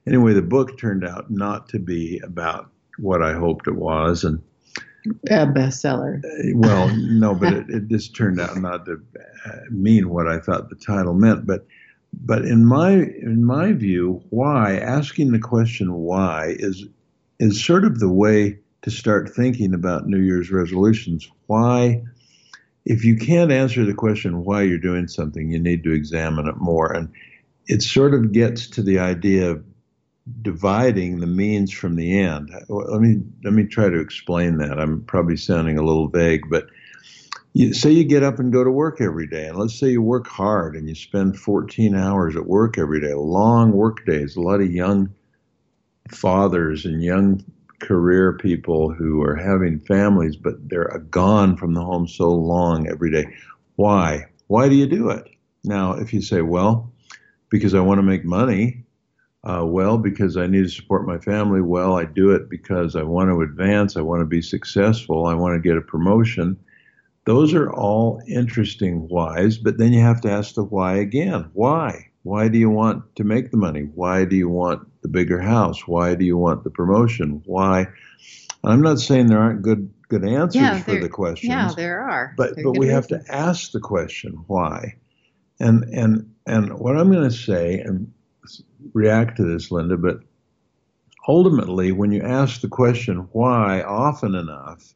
Anyway 0.06 0.32
the 0.32 0.42
book 0.42 0.78
turned 0.78 1.04
out 1.04 1.30
not 1.30 1.68
to 1.70 1.78
be 1.78 2.20
about 2.24 2.70
what 2.98 3.22
I 3.22 3.32
hoped 3.34 3.66
it 3.68 3.76
was, 3.76 4.24
and 4.24 4.42
A 5.30 5.46
bestseller. 5.46 6.22
uh, 6.24 6.52
well, 6.56 6.94
no, 6.96 7.34
but 7.34 7.52
it, 7.54 7.70
it 7.70 7.88
just 7.88 8.14
turned 8.14 8.40
out 8.40 8.56
not 8.58 8.84
to 8.86 9.00
uh, 9.46 9.50
mean 9.70 10.10
what 10.10 10.28
I 10.28 10.38
thought 10.38 10.68
the 10.68 10.76
title 10.76 11.14
meant. 11.14 11.46
But 11.46 11.66
but 12.12 12.44
in 12.44 12.64
my 12.64 12.90
in 12.92 13.44
my 13.44 13.72
view, 13.72 14.22
why 14.30 14.76
asking 14.76 15.32
the 15.32 15.38
question 15.38 15.94
why 15.94 16.56
is 16.58 16.86
is 17.40 17.64
sort 17.64 17.84
of 17.84 17.98
the 17.98 18.08
way 18.08 18.58
to 18.82 18.90
start 18.90 19.34
thinking 19.34 19.74
about 19.74 20.06
New 20.06 20.20
Year's 20.20 20.50
resolutions. 20.50 21.28
Why, 21.46 22.02
if 22.84 23.04
you 23.04 23.16
can't 23.16 23.50
answer 23.50 23.84
the 23.84 23.94
question 23.94 24.44
why 24.44 24.62
you're 24.62 24.78
doing 24.78 25.08
something, 25.08 25.50
you 25.50 25.58
need 25.58 25.82
to 25.84 25.92
examine 25.92 26.46
it 26.46 26.58
more, 26.58 26.92
and 26.92 27.08
it 27.66 27.82
sort 27.82 28.14
of 28.14 28.32
gets 28.32 28.68
to 28.68 28.82
the 28.82 28.98
idea 28.98 29.50
of 29.50 29.64
dividing 30.42 31.18
the 31.18 31.26
means 31.26 31.72
from 31.72 31.96
the 31.96 32.20
end. 32.20 32.50
Let 32.68 33.00
me 33.00 33.22
let 33.42 33.54
me 33.54 33.64
try 33.64 33.88
to 33.88 34.00
explain 34.00 34.58
that. 34.58 34.78
I'm 34.78 35.02
probably 35.04 35.36
sounding 35.36 35.78
a 35.78 35.82
little 35.82 36.08
vague, 36.08 36.42
but 36.50 36.66
you, 37.54 37.72
say 37.72 37.90
you 37.90 38.04
get 38.04 38.22
up 38.22 38.38
and 38.38 38.52
go 38.52 38.62
to 38.62 38.70
work 38.70 39.00
every 39.00 39.26
day, 39.26 39.48
and 39.48 39.58
let's 39.58 39.78
say 39.78 39.88
you 39.88 40.02
work 40.02 40.28
hard 40.28 40.76
and 40.76 40.88
you 40.88 40.94
spend 40.94 41.38
14 41.38 41.96
hours 41.96 42.36
at 42.36 42.46
work 42.46 42.78
every 42.78 43.00
day, 43.00 43.14
long 43.14 43.72
work 43.72 44.04
days. 44.04 44.36
A 44.36 44.40
lot 44.40 44.60
of 44.60 44.70
young 44.70 45.14
fathers 46.10 46.84
and 46.84 47.02
young 47.02 47.44
career 47.80 48.34
people 48.34 48.92
who 48.92 49.22
are 49.22 49.36
having 49.36 49.80
families, 49.80 50.36
but 50.36 50.68
they're 50.68 50.98
gone 51.10 51.56
from 51.56 51.74
the 51.74 51.82
home 51.82 52.06
so 52.06 52.30
long 52.30 52.86
every 52.88 53.10
day. 53.10 53.26
Why? 53.76 54.26
Why 54.48 54.68
do 54.68 54.74
you 54.74 54.86
do 54.86 55.10
it? 55.10 55.28
Now, 55.64 55.92
if 55.94 56.12
you 56.12 56.22
say, 56.22 56.42
well, 56.42 56.92
because 57.48 57.74
I 57.74 57.80
want 57.80 57.98
to 57.98 58.02
make 58.02 58.24
money, 58.24 58.84
uh, 59.44 59.64
well, 59.64 59.96
because 59.96 60.36
I 60.36 60.46
need 60.46 60.64
to 60.64 60.68
support 60.68 61.06
my 61.06 61.18
family. 61.18 61.62
Well, 61.62 61.96
I 61.96 62.04
do 62.04 62.30
it 62.32 62.50
because 62.50 62.94
I 62.94 63.02
want 63.02 63.30
to 63.30 63.40
advance. 63.40 63.96
I 63.96 64.02
want 64.02 64.20
to 64.20 64.26
be 64.26 64.42
successful. 64.42 65.26
I 65.26 65.34
want 65.34 65.54
to 65.54 65.66
get 65.66 65.78
a 65.78 65.82
promotion. 65.82 66.58
Those 67.24 67.54
are 67.54 67.72
all 67.72 68.22
interesting 68.26 69.08
whys, 69.08 69.56
but 69.56 69.78
then 69.78 69.92
you 69.92 70.00
have 70.00 70.20
to 70.22 70.30
ask 70.30 70.54
the 70.54 70.64
why 70.64 70.96
again. 70.96 71.48
Why? 71.54 72.08
Why 72.22 72.48
do 72.48 72.58
you 72.58 72.68
want 72.68 73.16
to 73.16 73.24
make 73.24 73.50
the 73.50 73.56
money? 73.56 73.88
Why 73.94 74.24
do 74.24 74.36
you 74.36 74.48
want 74.48 74.86
the 75.02 75.08
bigger 75.08 75.40
house? 75.40 75.86
Why 75.86 76.14
do 76.14 76.24
you 76.24 76.36
want 76.36 76.64
the 76.64 76.70
promotion? 76.70 77.42
Why? 77.46 77.86
I'm 78.64 78.82
not 78.82 79.00
saying 79.00 79.26
there 79.28 79.40
aren't 79.40 79.62
good 79.62 79.90
good 80.08 80.24
answers 80.24 80.60
Yeah, 80.60 80.78
for 80.80 80.98
the 80.98 81.08
questions 81.08 81.48
Yeah, 81.50 81.72
there 81.76 82.00
are. 82.00 82.34
but 82.36 82.56
There 82.56 82.66
are 82.66 82.72
but 82.72 82.78
we 82.80 82.88
have 82.88 83.06
to 83.08 83.22
ask 83.28 83.70
the 83.72 83.80
question 83.80 84.32
why 84.48 84.96
and 85.60 85.84
and 85.84 86.34
and 86.46 86.78
what 86.78 86.96
i'm 86.96 87.12
going 87.12 87.28
to 87.28 87.34
say 87.34 87.78
and 87.78 88.12
react 88.92 89.36
to 89.36 89.44
this 89.44 89.70
linda 89.70 89.96
but 89.96 90.18
ultimately 91.28 91.92
when 91.92 92.10
you 92.10 92.22
ask 92.22 92.60
the 92.60 92.68
question 92.68 93.28
why 93.32 93.82
often 93.82 94.34
enough 94.34 94.94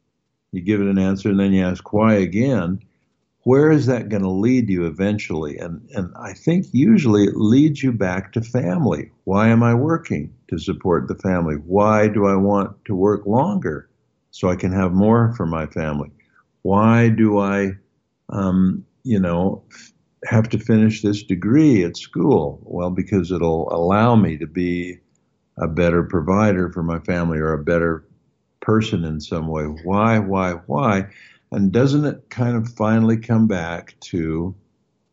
you 0.51 0.61
give 0.61 0.81
it 0.81 0.87
an 0.87 0.97
answer 0.99 1.29
and 1.29 1.39
then 1.39 1.53
you 1.53 1.63
ask 1.63 1.93
why 1.93 2.15
again 2.15 2.79
where 3.45 3.71
is 3.71 3.87
that 3.87 4.09
going 4.09 4.23
to 4.23 4.29
lead 4.29 4.69
you 4.69 4.85
eventually 4.85 5.57
and 5.57 5.81
and 5.95 6.13
i 6.19 6.33
think 6.33 6.67
usually 6.73 7.25
it 7.25 7.37
leads 7.37 7.83
you 7.83 7.91
back 7.91 8.33
to 8.33 8.41
family 8.41 9.11
why 9.25 9.47
am 9.47 9.63
i 9.63 9.73
working 9.73 10.33
to 10.49 10.59
support 10.59 11.07
the 11.07 11.15
family 11.15 11.55
why 11.65 12.07
do 12.07 12.27
i 12.27 12.35
want 12.35 12.75
to 12.85 12.95
work 12.95 13.25
longer 13.25 13.89
so 14.31 14.49
i 14.49 14.55
can 14.55 14.73
have 14.73 14.93
more 14.93 15.33
for 15.37 15.45
my 15.45 15.65
family 15.67 16.11
why 16.65 17.09
do 17.09 17.37
I, 17.37 17.73
um, 18.29 18.83
you 19.03 19.19
know, 19.19 19.63
have 20.25 20.49
to 20.49 20.57
finish 20.57 21.03
this 21.03 21.21
degree 21.21 21.83
at 21.83 21.95
school? 21.95 22.59
Well, 22.63 22.89
because 22.89 23.31
it'll 23.31 23.71
allow 23.71 24.15
me 24.15 24.35
to 24.37 24.47
be 24.47 24.99
a 25.59 25.67
better 25.67 26.03
provider 26.03 26.71
for 26.71 26.81
my 26.81 26.99
family 27.01 27.37
or 27.37 27.53
a 27.53 27.63
better 27.63 28.03
person 28.61 29.05
in 29.05 29.21
some 29.21 29.47
way. 29.47 29.65
Why, 29.65 30.17
why, 30.17 30.53
why? 30.65 31.09
And 31.55 31.71
doesn't 31.71 32.03
it 32.03 32.29
kind 32.29 32.57
of 32.57 32.67
finally 32.67 33.15
come 33.15 33.47
back 33.47 33.95
to 34.01 34.53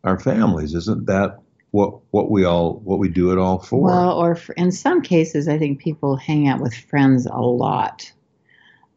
our 0.02 0.18
families? 0.18 0.74
Isn't 0.74 1.06
that 1.06 1.38
what 1.70 2.00
what 2.10 2.32
we 2.32 2.44
all 2.44 2.80
what 2.80 2.98
we 2.98 3.08
do 3.08 3.30
it 3.30 3.38
all 3.38 3.60
for? 3.60 3.84
Well, 3.84 4.18
or 4.18 4.32
f 4.32 4.50
in 4.56 4.72
some 4.72 5.02
cases, 5.02 5.46
I 5.46 5.56
think 5.56 5.78
people 5.78 6.16
hang 6.16 6.48
out 6.48 6.60
with 6.60 6.74
friends 6.74 7.26
a 7.26 7.40
lot 7.40 8.10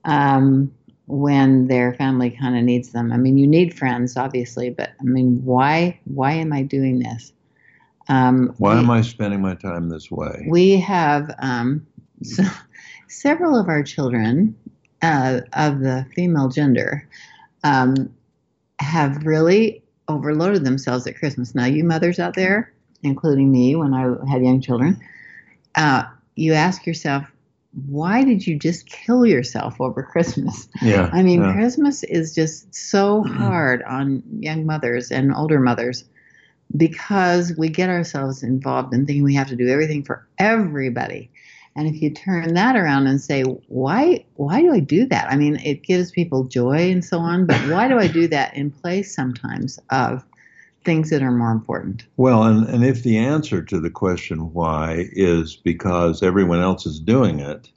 um, 0.06 0.74
when 1.06 1.68
their 1.68 1.94
family 1.94 2.32
kind 2.32 2.58
of 2.58 2.64
needs 2.64 2.90
them. 2.90 3.12
I 3.14 3.18
mean, 3.18 3.38
you 3.38 3.46
need 3.46 3.78
friends, 3.78 4.18
obviously, 4.18 4.72
but 4.72 4.94
I 5.00 5.04
mean, 5.04 5.40
why? 5.46 6.00
Why 6.06 6.32
am 6.32 6.52
I 6.52 6.64
doing 6.64 6.98
this? 6.98 7.32
Um, 8.10 8.56
why 8.58 8.74
we- 8.74 8.80
am 8.80 8.90
I 8.90 9.02
spending 9.02 9.42
my 9.42 9.54
time 9.54 9.90
this 9.90 10.10
way? 10.10 10.48
We 10.50 10.78
have 10.78 11.30
um, 11.38 11.86
so, 12.24 12.44
several 13.08 13.56
of 13.56 13.70
our 13.70 13.84
children 13.84 14.56
uh, 15.04 15.42
of 15.54 15.82
the 15.82 16.08
female 16.16 16.50
gender 16.50 17.08
um, 17.66 18.14
have 18.80 19.26
really 19.26 19.84
overloaded 20.08 20.64
themselves 20.64 21.08
at 21.08 21.18
Christmas. 21.18 21.56
Now, 21.56 21.66
you 21.66 21.84
mothers 21.84 22.20
out 22.20 22.36
there, 22.36 22.72
including 23.02 23.52
me 23.52 23.76
when 23.76 23.94
I 23.94 24.14
had 24.30 24.44
young 24.44 24.62
children, 24.62 25.02
uh, 25.74 26.04
you 26.36 26.54
ask 26.54 26.86
yourself, 26.86 27.26
why 27.88 28.24
did 28.24 28.46
you 28.46 28.58
just 28.58 28.86
kill 28.86 29.26
yourself 29.26 29.82
over 29.82 30.04
Christmas? 30.04 30.70
yeah, 30.82 31.10
I 31.12 31.24
mean, 31.24 31.42
yeah. 31.42 31.54
Christmas 31.54 32.04
is 32.04 32.36
just 32.36 32.74
so 32.74 33.24
hard 33.24 33.82
on 33.84 34.22
young 34.40 34.66
mothers 34.66 35.12
and 35.12 35.34
older 35.34 35.60
mothers 35.60 36.06
because 36.78 37.54
we 37.58 37.70
get 37.70 37.90
ourselves 37.90 38.44
involved 38.44 38.94
in 38.94 39.06
thinking 39.06 39.24
we 39.24 39.36
have 39.36 39.48
to 39.48 39.56
do 39.56 39.68
everything 39.68 40.04
for 40.04 40.28
everybody. 40.38 41.32
And 41.76 41.88
if 41.88 42.02
you 42.02 42.10
turn 42.10 42.54
that 42.54 42.78
around 42.78 43.08
and 43.08 43.22
say, 43.22 43.44
why 43.44 44.26
why 44.36 44.62
do 44.62 44.74
I 44.74 44.80
do 44.80 45.06
that? 45.08 45.30
I 45.30 45.36
mean, 45.36 45.58
it 45.58 45.84
gives 45.84 46.12
people 46.12 46.46
joy 46.46 46.92
and 46.92 47.04
so 47.04 47.20
on, 47.20 47.46
but 47.46 47.58
why 47.70 47.88
do 47.88 48.00
I 48.00 48.08
do 48.08 48.28
that 48.30 48.56
in 48.56 48.72
place 48.72 49.14
sometimes 49.14 49.78
of 49.90 50.24
things 50.86 51.10
that 51.10 51.22
are 51.22 51.32
more 51.32 51.52
important? 51.52 52.06
Well, 52.16 52.44
and, 52.44 52.68
and 52.70 52.86
if 52.86 53.04
the 53.04 53.18
answer 53.18 53.62
to 53.64 53.80
the 53.80 53.90
question 53.90 54.54
why 54.54 55.10
is 55.12 55.58
because 55.58 56.24
everyone 56.24 56.62
else 56.62 56.86
is 56.86 57.00
doing 57.00 57.40
it, 57.40 57.70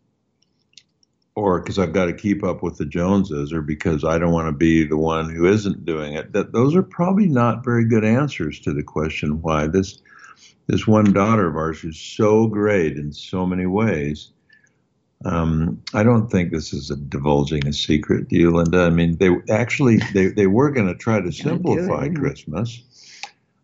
or 1.34 1.60
because 1.60 1.78
I've 1.78 1.92
got 1.92 2.06
to 2.06 2.12
keep 2.12 2.44
up 2.44 2.62
with 2.62 2.78
the 2.78 2.84
Joneses, 2.84 3.52
or 3.52 3.62
because 3.62 4.04
I 4.04 4.18
don't 4.18 4.32
want 4.32 4.48
to 4.48 4.52
be 4.52 4.84
the 4.84 4.96
one 4.96 5.28
who 5.34 5.46
isn't 5.46 5.84
doing 5.84 6.14
it, 6.14 6.32
that 6.32 6.52
those 6.52 6.76
are 6.76 6.82
probably 6.82 7.28
not 7.28 7.64
very 7.64 7.84
good 7.84 8.04
answers 8.04 8.60
to 8.60 8.72
the 8.72 8.82
question 8.82 9.42
why. 9.42 9.66
This 9.66 10.00
this 10.68 10.86
one 10.86 11.12
daughter 11.12 11.48
of 11.48 11.56
ours 11.56 11.80
who's 11.80 11.98
so 11.98 12.46
great 12.46 12.96
in 12.96 13.12
so 13.12 13.44
many 13.44 13.66
ways. 13.66 14.30
Um, 15.24 15.82
I 15.94 16.04
don't 16.04 16.30
think 16.30 16.52
this 16.52 16.72
is 16.72 16.90
a 16.90 16.96
divulging 16.96 17.66
a 17.66 17.72
secret, 17.72 18.28
do 18.28 18.36
you, 18.36 18.52
Linda? 18.52 18.82
I 18.82 18.90
mean, 18.90 19.16
they 19.16 19.30
actually 19.50 19.96
they, 20.14 20.28
they 20.28 20.46
were 20.46 20.70
going 20.70 20.86
to 20.86 20.94
try 20.94 21.20
to 21.20 21.32
simplify 21.32 22.04
it, 22.04 22.14
Christmas 22.14 22.82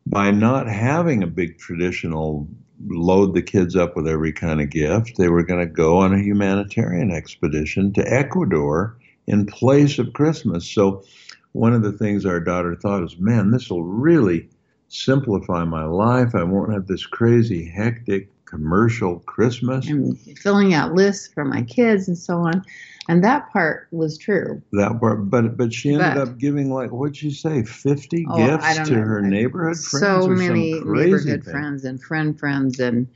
by 0.06 0.30
not 0.30 0.66
having 0.66 1.22
a 1.22 1.28
big 1.28 1.58
traditional 1.58 2.48
load 2.88 3.34
the 3.34 3.42
kids 3.42 3.76
up 3.76 3.96
with 3.96 4.08
every 4.08 4.32
kind 4.32 4.60
of 4.60 4.70
gift. 4.70 5.16
They 5.16 5.28
were 5.28 5.44
going 5.44 5.60
to 5.60 5.72
go 5.72 5.98
on 5.98 6.12
a 6.12 6.22
humanitarian 6.22 7.10
expedition 7.10 7.92
to 7.92 8.12
Ecuador 8.12 8.96
in 9.26 9.46
place 9.46 9.98
of 9.98 10.12
Christmas. 10.12 10.68
So 10.68 11.04
one 11.52 11.72
of 11.72 11.82
the 11.82 11.92
things 11.92 12.26
our 12.26 12.40
daughter 12.40 12.74
thought 12.74 13.04
is, 13.04 13.16
man, 13.18 13.52
this 13.52 13.70
will 13.70 13.84
really 13.84 14.48
simplify 14.94 15.64
my 15.64 15.84
life. 15.84 16.34
I 16.34 16.44
won't 16.44 16.72
have 16.72 16.86
this 16.86 17.04
crazy, 17.04 17.64
hectic 17.64 18.28
commercial 18.44 19.18
Christmas. 19.20 19.88
And 19.88 20.18
filling 20.38 20.74
out 20.74 20.94
lists 20.94 21.28
for 21.32 21.44
my 21.44 21.62
kids 21.62 22.06
and 22.08 22.16
so 22.16 22.38
on. 22.38 22.64
And 23.08 23.22
that 23.22 23.52
part 23.52 23.88
was 23.90 24.16
true. 24.16 24.62
That 24.72 24.98
part, 24.98 25.28
but 25.28 25.58
but 25.58 25.74
she 25.74 25.92
ended 25.92 26.14
but, 26.14 26.28
up 26.28 26.38
giving 26.38 26.72
like 26.72 26.90
what'd 26.90 27.16
she 27.16 27.32
say, 27.32 27.62
fifty 27.62 28.24
oh, 28.30 28.36
gifts 28.36 28.88
to 28.88 28.94
know. 28.94 29.00
her 29.02 29.20
neighborhood 29.20 29.76
friends. 29.76 30.00
So 30.00 30.26
many 30.26 30.80
neighborhood 30.80 31.44
thing. 31.44 31.52
friends 31.52 31.84
and 31.84 32.02
friend 32.02 32.38
friends, 32.38 32.80
and 32.80 33.06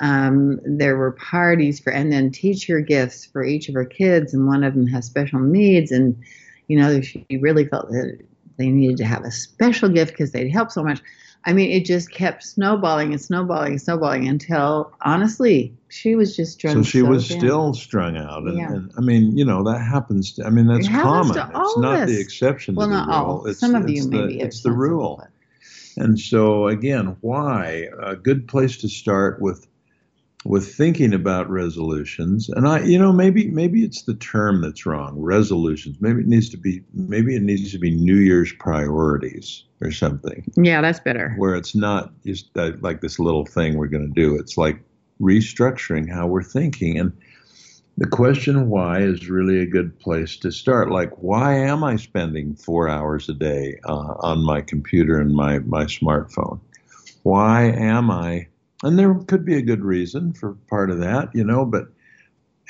um, 0.00 0.60
there 0.64 0.98
were 0.98 1.12
parties 1.12 1.80
for, 1.80 1.90
and 1.90 2.12
then 2.12 2.30
teacher 2.30 2.80
gifts 2.80 3.24
for 3.24 3.42
each 3.42 3.70
of 3.70 3.74
her 3.76 3.86
kids, 3.86 4.34
and 4.34 4.46
one 4.46 4.62
of 4.62 4.74
them 4.74 4.86
has 4.88 5.06
special 5.06 5.40
needs, 5.40 5.90
and 5.90 6.22
you 6.68 6.78
know 6.78 7.00
she 7.00 7.24
really 7.40 7.64
felt 7.64 7.88
that 7.88 8.18
they 8.56 8.68
needed 8.68 8.96
to 8.98 9.04
have 9.04 9.24
a 9.24 9.30
special 9.30 9.88
gift 9.88 10.12
because 10.12 10.32
they'd 10.32 10.50
help 10.50 10.70
so 10.70 10.82
much. 10.82 11.00
I 11.44 11.54
mean, 11.54 11.70
it 11.70 11.86
just 11.86 12.10
kept 12.10 12.42
snowballing 12.42 13.12
and 13.12 13.20
snowballing 13.20 13.72
and 13.72 13.80
snowballing 13.80 14.28
until, 14.28 14.92
honestly, 15.00 15.74
she 15.88 16.14
was 16.14 16.36
just 16.36 16.52
strung. 16.52 16.74
So 16.74 16.82
she 16.82 17.00
so 17.00 17.06
was 17.06 17.26
still 17.26 17.72
strung 17.72 18.18
out, 18.18 18.42
and, 18.42 18.58
yeah. 18.58 18.72
and, 18.72 18.92
I 18.98 19.00
mean, 19.00 19.36
you 19.36 19.44
know, 19.44 19.64
that 19.64 19.78
happens. 19.78 20.34
To, 20.34 20.44
I 20.44 20.50
mean, 20.50 20.66
that's 20.66 20.86
common. 20.88 21.30
it's 21.38 21.78
not 21.78 22.06
the 22.06 22.20
exception. 22.20 22.74
Well, 22.74 22.88
to 22.88 22.92
not 22.92 23.08
rule. 23.08 23.16
all. 23.16 23.46
It's, 23.46 23.58
Some 23.58 23.74
of 23.74 23.88
you 23.88 24.02
the, 24.02 24.08
maybe. 24.10 24.40
It's 24.40 24.62
the 24.62 24.72
rule. 24.72 25.26
And 25.96 26.20
so, 26.20 26.68
again, 26.68 27.16
why? 27.22 27.88
A 28.02 28.16
good 28.16 28.46
place 28.46 28.76
to 28.78 28.88
start 28.88 29.40
with 29.40 29.66
with 30.44 30.74
thinking 30.74 31.12
about 31.12 31.50
resolutions. 31.50 32.48
And 32.48 32.66
i 32.66 32.80
you 32.80 32.98
know 32.98 33.12
maybe 33.12 33.48
maybe 33.50 33.84
it's 33.84 34.02
the 34.02 34.14
term 34.14 34.62
that's 34.62 34.86
wrong 34.86 35.14
resolutions. 35.18 35.96
Maybe 36.00 36.20
it 36.20 36.26
needs 36.26 36.48
to 36.50 36.56
be 36.56 36.82
maybe 36.94 37.36
it 37.36 37.42
needs 37.42 37.72
to 37.72 37.78
be 37.78 37.90
new 37.90 38.16
year's 38.16 38.52
priorities 38.52 39.64
or 39.80 39.90
something. 39.90 40.50
Yeah 40.56 40.80
that's 40.80 41.00
better. 41.00 41.34
Where 41.36 41.54
it's 41.54 41.74
not 41.74 42.12
just 42.24 42.50
like 42.54 43.00
this 43.00 43.18
little 43.18 43.44
thing 43.44 43.76
we're 43.76 43.88
going 43.88 44.12
to 44.12 44.20
do. 44.20 44.36
It's 44.36 44.56
like 44.56 44.80
restructuring 45.20 46.10
how 46.10 46.26
we're 46.26 46.42
thinking. 46.42 46.98
And 46.98 47.12
the 47.98 48.06
question 48.06 48.70
why 48.70 49.00
is 49.00 49.28
really 49.28 49.60
a 49.60 49.66
good 49.66 49.98
place 49.98 50.38
to 50.38 50.50
start. 50.50 50.90
Like 50.90 51.10
why 51.22 51.54
am 51.54 51.84
i 51.84 51.96
spending 51.96 52.54
four 52.54 52.88
hours 52.88 53.28
a 53.28 53.34
day 53.34 53.78
uh, 53.84 54.14
on 54.20 54.42
my 54.42 54.62
computer 54.62 55.20
and 55.20 55.34
my 55.34 55.58
my 55.58 55.84
smartphone? 55.84 56.60
Why 57.24 57.64
am 57.64 58.10
i 58.10 58.46
and 58.82 58.98
there 58.98 59.14
could 59.14 59.44
be 59.44 59.56
a 59.56 59.62
good 59.62 59.82
reason 59.82 60.32
for 60.32 60.54
part 60.68 60.90
of 60.90 60.98
that, 61.00 61.28
you 61.34 61.44
know, 61.44 61.64
but 61.64 61.88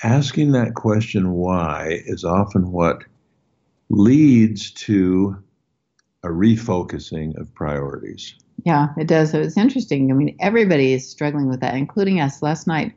asking 0.02 0.52
that 0.52 0.74
question 0.74 1.32
why 1.32 2.00
is 2.06 2.24
often 2.24 2.72
what 2.72 3.04
leads 3.90 4.70
to 4.72 5.36
a 6.22 6.28
refocusing 6.28 7.38
of 7.40 7.52
priorities. 7.54 8.34
Yeah, 8.64 8.88
it 8.98 9.06
does. 9.06 9.30
So 9.30 9.40
it's 9.40 9.56
interesting. 9.56 10.10
I 10.10 10.14
mean, 10.14 10.36
everybody 10.40 10.92
is 10.92 11.08
struggling 11.08 11.48
with 11.48 11.60
that, 11.60 11.74
including 11.74 12.20
us. 12.20 12.42
Last 12.42 12.66
night, 12.66 12.94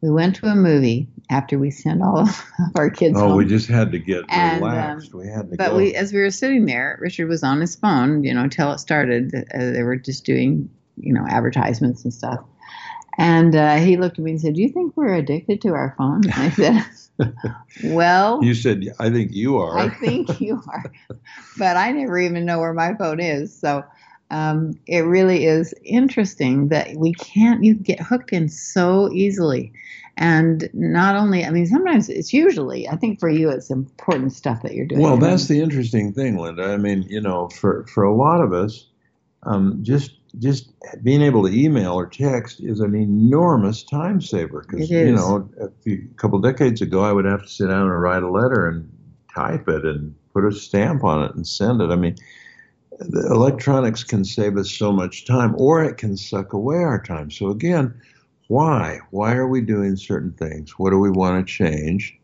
we 0.00 0.10
went 0.10 0.36
to 0.36 0.46
a 0.46 0.54
movie 0.54 1.06
after 1.30 1.58
we 1.58 1.70
sent 1.70 2.02
all 2.02 2.20
of 2.20 2.44
our 2.76 2.88
kids. 2.88 3.16
Oh, 3.18 3.28
home. 3.28 3.36
we 3.36 3.44
just 3.44 3.68
had 3.68 3.92
to 3.92 3.98
get 3.98 4.24
and, 4.28 4.62
um, 4.62 4.70
relaxed. 4.70 5.12
Um, 5.12 5.20
we 5.20 5.26
had 5.26 5.50
to. 5.50 5.56
But 5.56 5.70
go. 5.70 5.76
we, 5.76 5.94
as 5.94 6.12
we 6.12 6.20
were 6.20 6.30
sitting 6.30 6.64
there, 6.64 6.98
Richard 7.00 7.28
was 7.28 7.42
on 7.42 7.60
his 7.60 7.76
phone, 7.76 8.24
you 8.24 8.32
know, 8.32 8.42
until 8.42 8.72
it 8.72 8.78
started. 8.78 9.34
Uh, 9.34 9.70
they 9.70 9.82
were 9.82 9.96
just 9.96 10.24
doing, 10.24 10.68
you 10.96 11.12
know, 11.12 11.26
advertisements 11.28 12.04
and 12.04 12.12
stuff. 12.12 12.40
And 13.18 13.54
uh, 13.54 13.76
he 13.76 13.96
looked 13.96 14.18
at 14.18 14.24
me 14.24 14.32
and 14.32 14.40
said, 14.40 14.54
"Do 14.54 14.62
you 14.62 14.70
think 14.70 14.96
we're 14.96 15.14
addicted 15.14 15.60
to 15.62 15.74
our 15.74 15.94
phones?" 15.98 16.26
And 16.26 16.34
I 16.34 16.50
said, 16.50 16.84
"Well, 17.84 18.42
you 18.42 18.54
said 18.54 18.84
I 18.98 19.10
think 19.10 19.32
you 19.32 19.58
are. 19.58 19.76
I 19.76 19.90
think 19.90 20.40
you 20.40 20.62
are, 20.66 20.92
but 21.58 21.76
I 21.76 21.92
never 21.92 22.18
even 22.18 22.44
know 22.44 22.58
where 22.58 22.72
my 22.72 22.94
phone 22.94 23.20
is. 23.20 23.54
So 23.54 23.84
um, 24.30 24.72
it 24.86 25.00
really 25.00 25.44
is 25.44 25.74
interesting 25.84 26.68
that 26.68 26.96
we 26.96 27.12
can't 27.12 27.62
you 27.62 27.74
get 27.74 28.00
hooked 28.00 28.32
in 28.32 28.48
so 28.48 29.10
easily." 29.12 29.72
And 30.18 30.68
not 30.74 31.16
only, 31.16 31.44
I 31.44 31.50
mean, 31.50 31.66
sometimes 31.66 32.10
it's 32.10 32.34
usually, 32.34 32.86
I 32.86 32.96
think 32.96 33.18
for 33.18 33.30
you, 33.30 33.48
it's 33.48 33.70
important 33.70 34.32
stuff 34.32 34.62
that 34.62 34.74
you're 34.74 34.86
doing. 34.86 35.00
Well, 35.00 35.16
that's 35.16 35.48
the 35.48 35.60
interesting 35.60 36.12
thing, 36.12 36.36
Linda. 36.36 36.64
I 36.64 36.76
mean, 36.76 37.04
you 37.08 37.20
know, 37.20 37.48
for, 37.48 37.86
for 37.86 38.04
a 38.04 38.14
lot 38.14 38.42
of 38.42 38.52
us, 38.52 38.86
um, 39.44 39.78
just 39.82 40.12
just 40.38 40.72
being 41.02 41.22
able 41.22 41.46
to 41.46 41.52
email 41.52 41.92
or 41.92 42.06
text 42.06 42.60
is 42.60 42.80
an 42.80 42.94
enormous 42.94 43.82
time 43.82 44.20
saver 44.20 44.64
because 44.66 44.90
you 44.90 45.12
know 45.12 45.48
a, 45.60 45.68
few, 45.82 46.08
a 46.10 46.14
couple 46.14 46.38
decades 46.38 46.80
ago 46.80 47.04
I 47.04 47.12
would 47.12 47.24
have 47.24 47.42
to 47.42 47.48
sit 47.48 47.68
down 47.68 47.82
and 47.82 48.00
write 48.00 48.22
a 48.22 48.30
letter 48.30 48.66
and 48.66 48.90
type 49.34 49.68
it 49.68 49.84
and 49.84 50.14
put 50.32 50.44
a 50.44 50.52
stamp 50.52 51.04
on 51.04 51.24
it 51.24 51.34
and 51.34 51.46
send 51.46 51.80
it. 51.80 51.90
I 51.90 51.96
mean, 51.96 52.16
the 52.98 53.26
electronics 53.30 54.04
can 54.04 54.24
save 54.24 54.56
us 54.56 54.70
so 54.70 54.92
much 54.92 55.26
time, 55.26 55.54
or 55.58 55.84
it 55.84 55.96
can 55.96 56.16
suck 56.16 56.52
away 56.52 56.76
our 56.76 57.02
time. 57.02 57.30
So 57.30 57.48
again, 57.48 57.94
why? 58.48 59.00
Why 59.10 59.34
are 59.34 59.48
we 59.48 59.60
doing 59.60 59.96
certain 59.96 60.32
things? 60.32 60.78
What 60.78 60.90
do 60.90 60.98
we 60.98 61.10
want 61.10 61.46
to 61.46 61.52
change? 61.52 62.18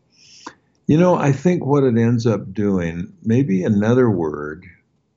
You 0.87 0.97
know, 0.97 1.15
I 1.15 1.31
think 1.31 1.65
what 1.65 1.83
it 1.83 1.97
ends 1.97 2.25
up 2.25 2.53
doing, 2.53 3.13
maybe 3.23 3.63
another 3.63 4.09
word 4.09 4.65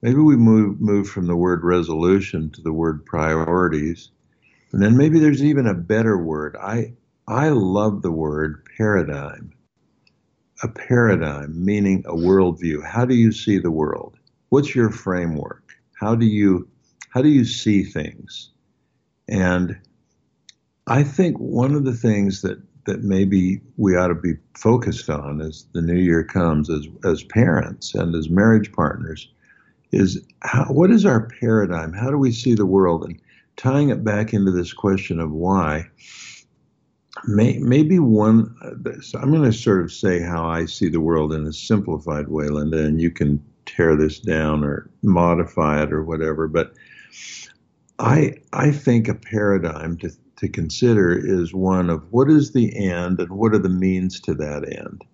Maybe 0.02 0.18
we 0.18 0.36
move 0.36 0.80
move 0.80 1.08
from 1.08 1.26
the 1.26 1.36
word 1.36 1.62
resolution 1.62 2.50
to 2.50 2.60
the 2.60 2.72
word 2.72 3.06
priorities. 3.06 4.10
And 4.72 4.82
then 4.82 4.96
maybe 4.96 5.20
there's 5.20 5.44
even 5.44 5.66
a 5.66 5.74
better 5.74 6.18
word. 6.18 6.56
I 6.60 6.94
I 7.28 7.50
love 7.50 8.02
the 8.02 8.10
word 8.10 8.66
paradigm. 8.76 9.52
A 10.64 10.68
paradigm, 10.68 11.64
meaning 11.64 12.02
a 12.06 12.14
worldview. 12.14 12.84
How 12.84 13.04
do 13.04 13.14
you 13.14 13.30
see 13.32 13.58
the 13.58 13.70
world? 13.70 14.16
What's 14.48 14.74
your 14.74 14.90
framework? 14.90 15.72
How 15.94 16.16
do 16.16 16.26
you 16.26 16.68
how 17.10 17.22
do 17.22 17.28
you 17.28 17.44
see 17.44 17.84
things? 17.84 18.50
And 19.28 19.78
I 20.88 21.04
think 21.04 21.36
one 21.38 21.74
of 21.74 21.84
the 21.84 21.94
things 21.94 22.42
that 22.42 22.60
that 22.86 23.04
maybe 23.04 23.60
we 23.76 23.96
ought 23.96 24.08
to 24.08 24.16
be 24.16 24.34
focused 24.54 25.08
on 25.08 25.40
as 25.40 25.66
the 25.72 25.82
new 25.82 25.98
year 25.98 26.24
comes 26.24 26.68
as 26.68 26.88
as 27.04 27.22
parents 27.22 27.94
and 27.94 28.16
as 28.16 28.28
marriage 28.28 28.72
partners 28.72 29.28
is 29.92 30.20
how, 30.40 30.64
what 30.64 30.90
is 30.90 31.04
our 31.04 31.28
paradigm? 31.40 31.92
How 31.92 32.10
do 32.10 32.18
we 32.18 32.32
see 32.32 32.54
the 32.54 32.66
world? 32.66 33.04
And 33.04 33.20
tying 33.56 33.90
it 33.90 34.02
back 34.02 34.32
into 34.32 34.50
this 34.50 34.72
question 34.72 35.20
of 35.20 35.30
why, 35.30 35.86
may, 37.26 37.58
maybe 37.58 37.98
one, 37.98 38.54
so 39.02 39.18
I'm 39.18 39.30
going 39.30 39.44
to 39.44 39.52
sort 39.52 39.82
of 39.82 39.92
say 39.92 40.20
how 40.20 40.46
I 40.46 40.64
see 40.64 40.88
the 40.88 41.00
world 41.00 41.32
in 41.32 41.46
a 41.46 41.52
simplified 41.52 42.28
way, 42.28 42.48
Linda, 42.48 42.84
and 42.84 43.00
you 43.00 43.10
can 43.10 43.42
tear 43.66 43.96
this 43.96 44.18
down 44.18 44.64
or 44.64 44.90
modify 45.02 45.82
it 45.82 45.92
or 45.92 46.02
whatever. 46.02 46.48
But 46.48 46.72
I, 47.98 48.34
I 48.52 48.72
think 48.72 49.08
a 49.08 49.14
paradigm 49.14 49.98
to, 49.98 50.10
to 50.36 50.48
consider 50.48 51.12
is 51.12 51.54
one 51.54 51.90
of 51.90 52.10
what 52.10 52.30
is 52.30 52.52
the 52.52 52.74
end 52.76 53.20
and 53.20 53.30
what 53.30 53.54
are 53.54 53.58
the 53.58 53.68
means 53.68 54.18
to 54.20 54.34
that 54.34 54.64
end. 54.76 55.04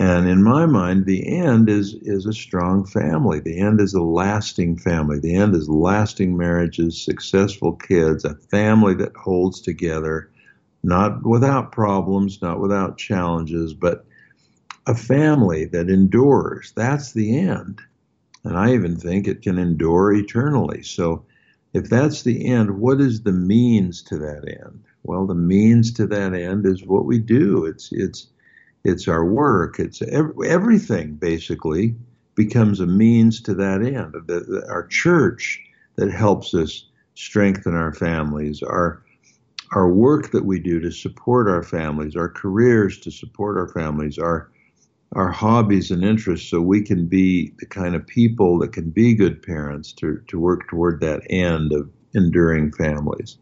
And 0.00 0.26
in 0.26 0.42
my 0.42 0.64
mind, 0.64 1.04
the 1.04 1.28
end 1.28 1.68
is 1.68 1.94
is 2.00 2.24
a 2.24 2.32
strong 2.32 2.86
family. 2.86 3.38
The 3.38 3.60
end 3.60 3.82
is 3.82 3.92
a 3.92 4.00
lasting 4.00 4.78
family. 4.78 5.18
The 5.20 5.34
end 5.34 5.54
is 5.54 5.68
lasting 5.68 6.38
marriages, 6.38 7.04
successful 7.04 7.74
kids, 7.74 8.24
a 8.24 8.34
family 8.34 8.94
that 8.94 9.14
holds 9.14 9.60
together, 9.60 10.30
not 10.82 11.26
without 11.26 11.70
problems, 11.72 12.40
not 12.40 12.60
without 12.60 12.96
challenges, 12.96 13.74
but 13.74 14.06
a 14.86 14.94
family 14.94 15.66
that 15.66 15.90
endures. 15.90 16.72
That's 16.74 17.12
the 17.12 17.38
end. 17.38 17.82
And 18.42 18.56
I 18.56 18.72
even 18.72 18.96
think 18.96 19.28
it 19.28 19.42
can 19.42 19.58
endure 19.58 20.14
eternally. 20.14 20.82
So 20.82 21.26
if 21.74 21.90
that's 21.90 22.22
the 22.22 22.46
end, 22.46 22.80
what 22.80 23.02
is 23.02 23.20
the 23.20 23.32
means 23.32 24.00
to 24.04 24.16
that 24.16 24.48
end? 24.48 24.82
Well, 25.02 25.26
the 25.26 25.34
means 25.34 25.92
to 25.92 26.06
that 26.06 26.32
end 26.32 26.64
is 26.64 26.86
what 26.86 27.04
we 27.04 27.18
do. 27.18 27.66
It's 27.66 27.92
it's 27.92 28.28
it's 28.84 29.08
our 29.08 29.24
work, 29.24 29.78
it's 29.78 30.02
everything 30.02 31.14
basically 31.14 31.94
becomes 32.34 32.80
a 32.80 32.86
means 32.86 33.40
to 33.42 33.54
that 33.54 33.82
end. 33.82 34.14
The, 34.26 34.40
the, 34.40 34.66
our 34.70 34.86
church 34.86 35.60
that 35.96 36.10
helps 36.10 36.54
us 36.54 36.86
strengthen 37.14 37.74
our 37.74 37.92
families, 37.92 38.62
our 38.62 39.02
our 39.72 39.88
work 39.88 40.32
that 40.32 40.44
we 40.44 40.58
do 40.58 40.80
to 40.80 40.90
support 40.90 41.48
our 41.48 41.62
families, 41.62 42.16
our 42.16 42.28
careers 42.28 42.98
to 42.98 43.10
support 43.10 43.56
our 43.56 43.68
families, 43.68 44.18
our 44.18 44.50
our 45.16 45.30
hobbies 45.30 45.90
and 45.90 46.04
interests 46.04 46.48
so 46.48 46.60
we 46.60 46.82
can 46.82 47.06
be 47.06 47.52
the 47.58 47.66
kind 47.66 47.94
of 47.96 48.06
people 48.06 48.58
that 48.60 48.72
can 48.72 48.90
be 48.90 49.12
good 49.12 49.42
parents 49.42 49.92
to, 49.92 50.22
to 50.28 50.38
work 50.38 50.68
toward 50.68 51.00
that 51.00 51.20
end 51.28 51.72
of 51.72 51.90
enduring 52.14 52.70
families. 52.72 53.36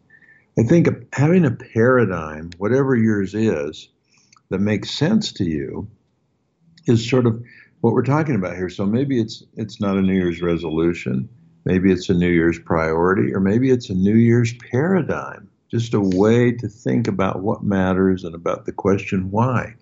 I 0.57 0.63
think 0.63 0.89
having 1.13 1.45
a 1.45 1.51
paradigm, 1.51 2.49
whatever 2.57 2.95
yours 2.95 3.35
is, 3.35 3.89
that 4.49 4.59
makes 4.59 4.91
sense 4.91 5.31
to 5.33 5.43
you, 5.43 5.89
is 6.87 7.07
sort 7.07 7.25
of 7.25 7.41
what 7.81 7.93
we're 7.93 8.03
talking 8.03 8.35
about 8.35 8.55
here. 8.55 8.69
So 8.69 8.85
maybe 8.85 9.19
it's 9.19 9.43
it's 9.55 9.79
not 9.79 9.97
a 9.97 10.01
New 10.01 10.13
Year's 10.13 10.41
resolution, 10.41 11.29
maybe 11.65 11.91
it's 11.91 12.09
a 12.09 12.13
New 12.13 12.29
Year's 12.29 12.59
priority, 12.59 13.33
or 13.33 13.39
maybe 13.39 13.69
it's 13.69 13.89
a 13.89 13.93
New 13.93 14.15
Year's 14.15 14.53
paradigm, 14.71 15.49
just 15.69 15.93
a 15.93 16.01
way 16.01 16.51
to 16.51 16.67
think 16.67 17.07
about 17.07 17.41
what 17.41 17.63
matters 17.63 18.23
and 18.23 18.35
about 18.35 18.65
the 18.65 18.71
question 18.71 19.31
why. 19.31 19.75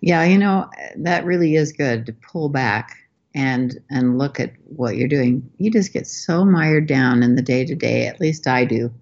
Yeah, 0.00 0.24
you 0.24 0.38
know, 0.38 0.68
that 0.96 1.24
really 1.24 1.54
is 1.54 1.72
good 1.72 2.06
to 2.06 2.12
pull 2.12 2.48
back 2.48 2.96
and 3.34 3.78
and 3.90 4.18
look 4.18 4.40
at 4.40 4.52
what 4.64 4.96
you're 4.96 5.08
doing. 5.08 5.48
You 5.58 5.70
just 5.70 5.92
get 5.92 6.06
so 6.06 6.44
mired 6.44 6.86
down 6.86 7.22
in 7.22 7.36
the 7.36 7.42
day 7.42 7.64
to 7.64 7.74
day, 7.74 8.06
at 8.06 8.20
least 8.20 8.46
I 8.46 8.64
do, 8.64 8.92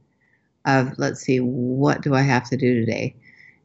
of 0.66 0.98
let's 0.98 1.20
see, 1.20 1.38
what 1.38 2.02
do 2.02 2.14
I 2.14 2.22
have 2.22 2.48
to 2.50 2.56
do 2.56 2.74
today? 2.74 3.16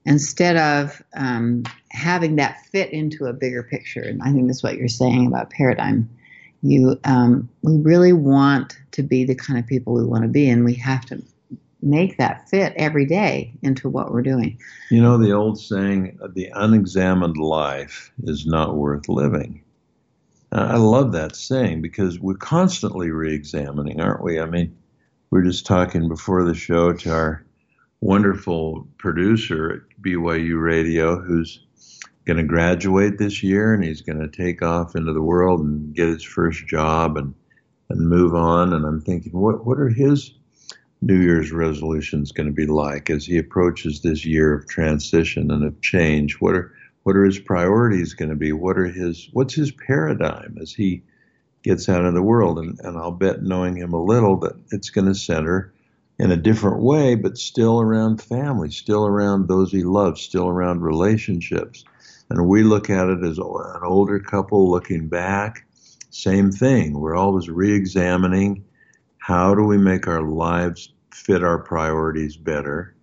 Instead 0.05 0.57
of 0.57 1.01
um, 1.15 1.63
having 1.89 2.35
that 2.35 2.63
fit 2.71 2.91
into 2.91 3.25
a 3.25 3.33
bigger 3.33 3.63
picture. 3.63 4.01
And 4.01 4.21
I 4.21 4.31
think 4.31 4.47
that's 4.47 4.61
what 4.61 4.77
you're 4.77 4.87
saying 4.87 5.25
about 5.25 5.49
paradigm. 5.49 6.09
You, 6.61 6.99
um, 7.03 7.49
we 7.63 7.77
really 7.77 8.13
want 8.13 8.77
to 8.91 9.03
be 9.03 9.23
the 9.23 9.35
kind 9.35 9.57
of 9.57 9.65
people 9.67 9.93
we 9.93 10.05
want 10.05 10.23
to 10.23 10.27
be, 10.27 10.49
and 10.49 10.65
we 10.65 10.75
have 10.75 11.05
to 11.07 11.21
make 11.81 12.17
that 12.17 12.49
fit 12.49 12.73
every 12.75 13.05
day 13.05 13.53
into 13.61 13.87
what 13.89 14.11
we're 14.11 14.23
doing. 14.23 14.59
You 14.89 15.01
know, 15.01 15.17
the 15.17 15.31
old 15.31 15.59
saying, 15.59 16.19
the 16.33 16.51
unexamined 16.53 17.37
life 17.37 18.11
is 18.23 18.45
not 18.45 18.75
worth 18.75 19.07
living. 19.07 19.63
Uh, 20.51 20.67
I 20.71 20.77
love 20.77 21.11
that 21.11 21.35
saying 21.35 21.81
because 21.81 22.19
we're 22.19 22.35
constantly 22.35 23.11
re 23.11 23.33
examining, 23.33 24.01
aren't 24.01 24.23
we? 24.23 24.39
I 24.39 24.45
mean, 24.45 24.77
we 25.29 25.39
are 25.39 25.43
just 25.43 25.65
talking 25.65 26.07
before 26.07 26.43
the 26.43 26.55
show 26.55 26.93
to 26.93 27.11
our 27.11 27.45
wonderful 28.05 28.87
producer 28.99 29.71
at 29.73 30.03
BYU 30.03 30.61
Radio 30.61 31.19
who's 31.19 31.65
going 32.23 32.37
to 32.37 32.43
graduate 32.43 33.17
this 33.17 33.41
year 33.41 33.73
and 33.73 33.83
he's 33.83 34.01
going 34.01 34.19
to 34.19 34.27
take 34.27 34.61
off 34.61 34.95
into 34.95 35.11
the 35.11 35.23
world 35.23 35.59
and 35.61 35.95
get 35.95 36.09
his 36.09 36.23
first 36.23 36.67
job 36.67 37.17
and 37.17 37.33
and 37.89 38.07
move 38.07 38.35
on 38.35 38.73
and 38.73 38.85
I'm 38.85 39.01
thinking 39.01 39.31
what 39.31 39.65
what 39.65 39.79
are 39.79 39.89
his 39.89 40.35
New 41.01 41.19
Year's 41.19 41.51
resolutions 41.51 42.31
going 42.31 42.45
to 42.45 42.53
be 42.53 42.67
like 42.67 43.09
as 43.09 43.25
he 43.25 43.39
approaches 43.39 44.01
this 44.01 44.23
year 44.23 44.53
of 44.53 44.67
transition 44.67 45.49
and 45.49 45.63
of 45.63 45.81
change? 45.81 46.35
What 46.35 46.53
are 46.53 46.71
what 47.01 47.15
are 47.15 47.25
his 47.25 47.39
priorities 47.39 48.13
going 48.13 48.29
to 48.29 48.35
be? 48.35 48.51
What 48.51 48.77
are 48.77 48.85
his 48.85 49.29
what's 49.33 49.55
his 49.55 49.71
paradigm 49.71 50.59
as 50.61 50.71
he 50.71 51.01
gets 51.63 51.89
out 51.89 52.05
in 52.05 52.13
the 52.13 52.21
world? 52.21 52.59
And, 52.59 52.79
and 52.81 52.99
I'll 52.99 53.09
bet 53.09 53.41
knowing 53.41 53.77
him 53.77 53.93
a 53.93 54.03
little 54.03 54.37
that 54.41 54.53
it's 54.69 54.91
going 54.91 55.07
to 55.07 55.15
center 55.15 55.73
in 56.17 56.31
a 56.31 56.37
different 56.37 56.81
way, 56.81 57.15
but 57.15 57.37
still 57.37 57.81
around 57.81 58.21
family, 58.21 58.71
still 58.71 59.05
around 59.05 59.47
those 59.47 59.71
he 59.71 59.83
loves, 59.83 60.21
still 60.21 60.47
around 60.47 60.81
relationships. 60.81 61.83
And 62.29 62.47
we 62.47 62.63
look 62.63 62.89
at 62.89 63.09
it 63.09 63.23
as 63.23 63.37
an 63.37 63.81
older 63.83 64.19
couple 64.19 64.69
looking 64.71 65.07
back. 65.07 65.65
Same 66.09 66.51
thing. 66.51 66.99
We're 66.99 67.15
always 67.15 67.49
re-examining 67.49 68.63
how 69.17 69.53
do 69.53 69.63
we 69.63 69.77
make 69.77 70.07
our 70.07 70.21
lives 70.21 70.93
fit 71.11 71.43
our 71.43 71.59
priorities 71.59 72.37
better. 72.37 72.95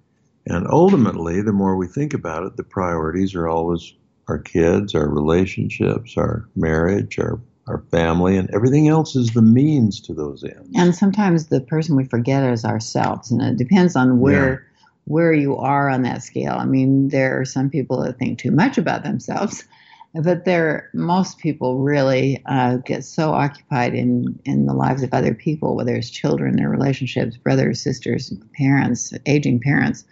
And 0.46 0.66
ultimately, 0.68 1.42
the 1.42 1.52
more 1.52 1.76
we 1.76 1.86
think 1.86 2.14
about 2.14 2.44
it, 2.44 2.56
the 2.56 2.64
priorities 2.64 3.34
are 3.34 3.48
always 3.48 3.94
our 4.28 4.38
kids, 4.38 4.94
our 4.94 5.08
relationships, 5.08 6.16
our 6.16 6.48
marriage, 6.56 7.18
our 7.18 7.40
our 7.66 7.78
family, 7.90 8.36
and 8.36 8.50
everything 8.52 8.88
else 8.88 9.14
is 9.14 9.30
the 9.30 9.42
means 9.42 10.00
to 10.00 10.14
those 10.14 10.44
ends. 10.44 10.70
And 10.74 10.94
sometimes 10.94 11.46
the 11.46 11.60
person 11.60 11.96
we 11.96 12.04
forget 12.04 12.44
is 12.44 12.64
ourselves, 12.64 13.30
and 13.30 13.40
it 13.40 13.56
depends 13.56 13.96
on 13.96 14.20
where 14.20 14.50
yeah. 14.50 14.86
where 15.04 15.32
you 15.32 15.56
are 15.56 15.88
on 15.88 16.02
that 16.02 16.22
scale. 16.22 16.54
I 16.54 16.64
mean, 16.64 17.08
there 17.08 17.40
are 17.40 17.44
some 17.44 17.70
people 17.70 18.02
that 18.02 18.18
think 18.18 18.38
too 18.38 18.50
much 18.50 18.78
about 18.78 19.04
themselves, 19.04 19.64
but 20.14 20.44
there 20.44 20.90
most 20.92 21.38
people 21.38 21.78
really 21.78 22.42
uh, 22.46 22.76
get 22.78 23.04
so 23.04 23.32
occupied 23.32 23.94
in 23.94 24.38
in 24.44 24.66
the 24.66 24.74
lives 24.74 25.02
of 25.02 25.12
other 25.12 25.34
people 25.34 25.74
whether 25.74 25.94
it's 25.94 26.10
children 26.10 26.56
their 26.56 26.68
relationships 26.68 27.36
brothers 27.36 27.80
sisters 27.80 28.32
parents 28.54 29.12
aging 29.26 29.60
parents 29.60 30.04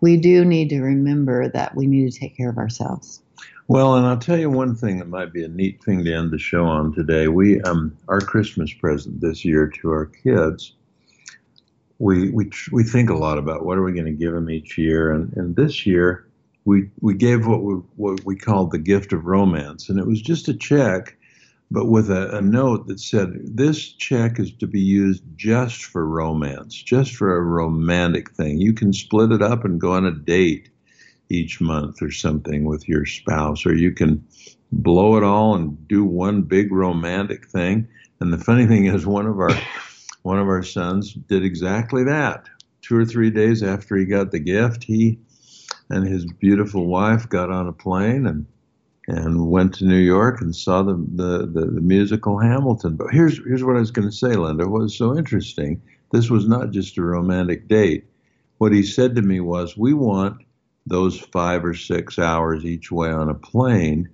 we 0.00 0.16
do 0.16 0.44
need 0.44 0.68
to 0.68 0.80
remember 0.80 1.48
that 1.48 1.74
we 1.74 1.86
need 1.86 2.10
to 2.10 2.18
take 2.18 2.36
care 2.36 2.50
of 2.50 2.58
ourselves 2.58 3.21
well 3.72 3.96
and 3.96 4.06
i'll 4.06 4.18
tell 4.18 4.38
you 4.38 4.50
one 4.50 4.74
thing 4.74 4.98
that 4.98 5.08
might 5.08 5.32
be 5.32 5.44
a 5.44 5.48
neat 5.48 5.82
thing 5.82 6.04
to 6.04 6.12
end 6.12 6.30
the 6.30 6.38
show 6.38 6.66
on 6.66 6.92
today. 6.92 7.28
We 7.28 7.60
um 7.62 7.96
our 8.08 8.20
christmas 8.20 8.72
present 8.72 9.20
this 9.20 9.44
year 9.44 9.66
to 9.80 9.90
our 9.90 10.06
kids 10.06 10.74
we 12.02 12.30
we 12.30 12.50
we 12.72 12.82
think 12.82 13.10
a 13.10 13.14
lot 13.14 13.38
about 13.38 13.64
what 13.64 13.78
are 13.78 13.82
we 13.84 13.92
going 13.92 14.06
to 14.06 14.12
give 14.12 14.32
them 14.32 14.50
each 14.50 14.76
year. 14.76 15.12
And 15.12 15.32
and 15.36 15.54
this 15.54 15.86
year 15.86 16.26
we 16.64 16.90
we 17.00 17.14
gave 17.14 17.46
what 17.46 17.62
we 17.62 17.74
what 17.94 18.24
we 18.24 18.36
called 18.36 18.72
the 18.72 18.78
gift 18.78 19.12
of 19.12 19.24
romance, 19.24 19.88
and 19.88 20.00
it 20.00 20.06
was 20.06 20.20
just 20.20 20.48
a 20.48 20.54
check, 20.54 21.16
but 21.70 21.86
with 21.86 22.10
a, 22.10 22.36
a 22.36 22.42
note 22.42 22.88
that 22.88 22.98
said 22.98 23.28
this 23.44 23.92
check 23.92 24.40
is 24.40 24.52
to 24.54 24.66
be 24.66 24.80
used 24.80 25.22
just 25.36 25.84
for 25.84 26.04
romance, 26.04 26.74
just 26.74 27.14
for 27.14 27.36
a 27.36 27.40
romantic 27.42 28.32
thing. 28.32 28.60
You 28.60 28.72
can 28.72 28.92
split 28.92 29.30
it 29.30 29.40
up 29.40 29.64
and 29.64 29.80
go 29.80 29.92
on 29.92 30.04
a 30.04 30.10
date 30.10 30.70
each 31.32 31.60
month 31.60 32.02
or 32.02 32.10
something 32.10 32.64
with 32.64 32.88
your 32.88 33.06
spouse, 33.06 33.66
or 33.66 33.74
you 33.74 33.92
can 33.92 34.24
blow 34.70 35.16
it 35.16 35.22
all 35.22 35.54
and 35.54 35.88
do 35.88 36.04
one 36.04 36.42
big 36.42 36.72
romantic 36.72 37.48
thing. 37.48 37.88
And 38.20 38.32
the 38.32 38.38
funny 38.38 38.66
thing 38.66 38.86
is, 38.86 39.06
one 39.06 39.26
of 39.26 39.38
our 39.38 39.56
one 40.22 40.38
of 40.38 40.46
our 40.46 40.62
sons 40.62 41.14
did 41.14 41.44
exactly 41.44 42.04
that. 42.04 42.48
Two 42.80 42.96
or 42.96 43.04
three 43.04 43.30
days 43.30 43.62
after 43.62 43.96
he 43.96 44.04
got 44.04 44.30
the 44.30 44.38
gift, 44.38 44.84
he 44.84 45.18
and 45.90 46.06
his 46.06 46.24
beautiful 46.24 46.86
wife 46.86 47.28
got 47.28 47.50
on 47.50 47.68
a 47.68 47.72
plane 47.72 48.26
and 48.26 48.46
and 49.08 49.50
went 49.50 49.74
to 49.74 49.84
New 49.84 49.98
York 49.98 50.40
and 50.40 50.54
saw 50.54 50.82
the 50.82 50.94
the, 50.94 51.46
the, 51.46 51.66
the 51.66 51.80
musical 51.80 52.38
Hamilton. 52.38 52.96
But 52.96 53.08
here's 53.10 53.38
here's 53.44 53.64
what 53.64 53.76
I 53.76 53.80
was 53.80 53.90
going 53.90 54.08
to 54.08 54.14
say, 54.14 54.34
Linda. 54.34 54.68
What 54.68 54.82
was 54.82 54.96
so 54.96 55.16
interesting? 55.16 55.82
This 56.12 56.30
was 56.30 56.46
not 56.46 56.70
just 56.70 56.98
a 56.98 57.02
romantic 57.02 57.68
date. 57.68 58.04
What 58.58 58.72
he 58.72 58.82
said 58.82 59.16
to 59.16 59.22
me 59.22 59.40
was, 59.40 59.76
"We 59.76 59.92
want 59.92 60.42
those 60.86 61.18
five 61.20 61.64
or 61.64 61.74
six 61.74 62.18
hours 62.18 62.64
each 62.64 62.90
way 62.90 63.10
on 63.10 63.28
a 63.28 63.34
plane." 63.34 64.08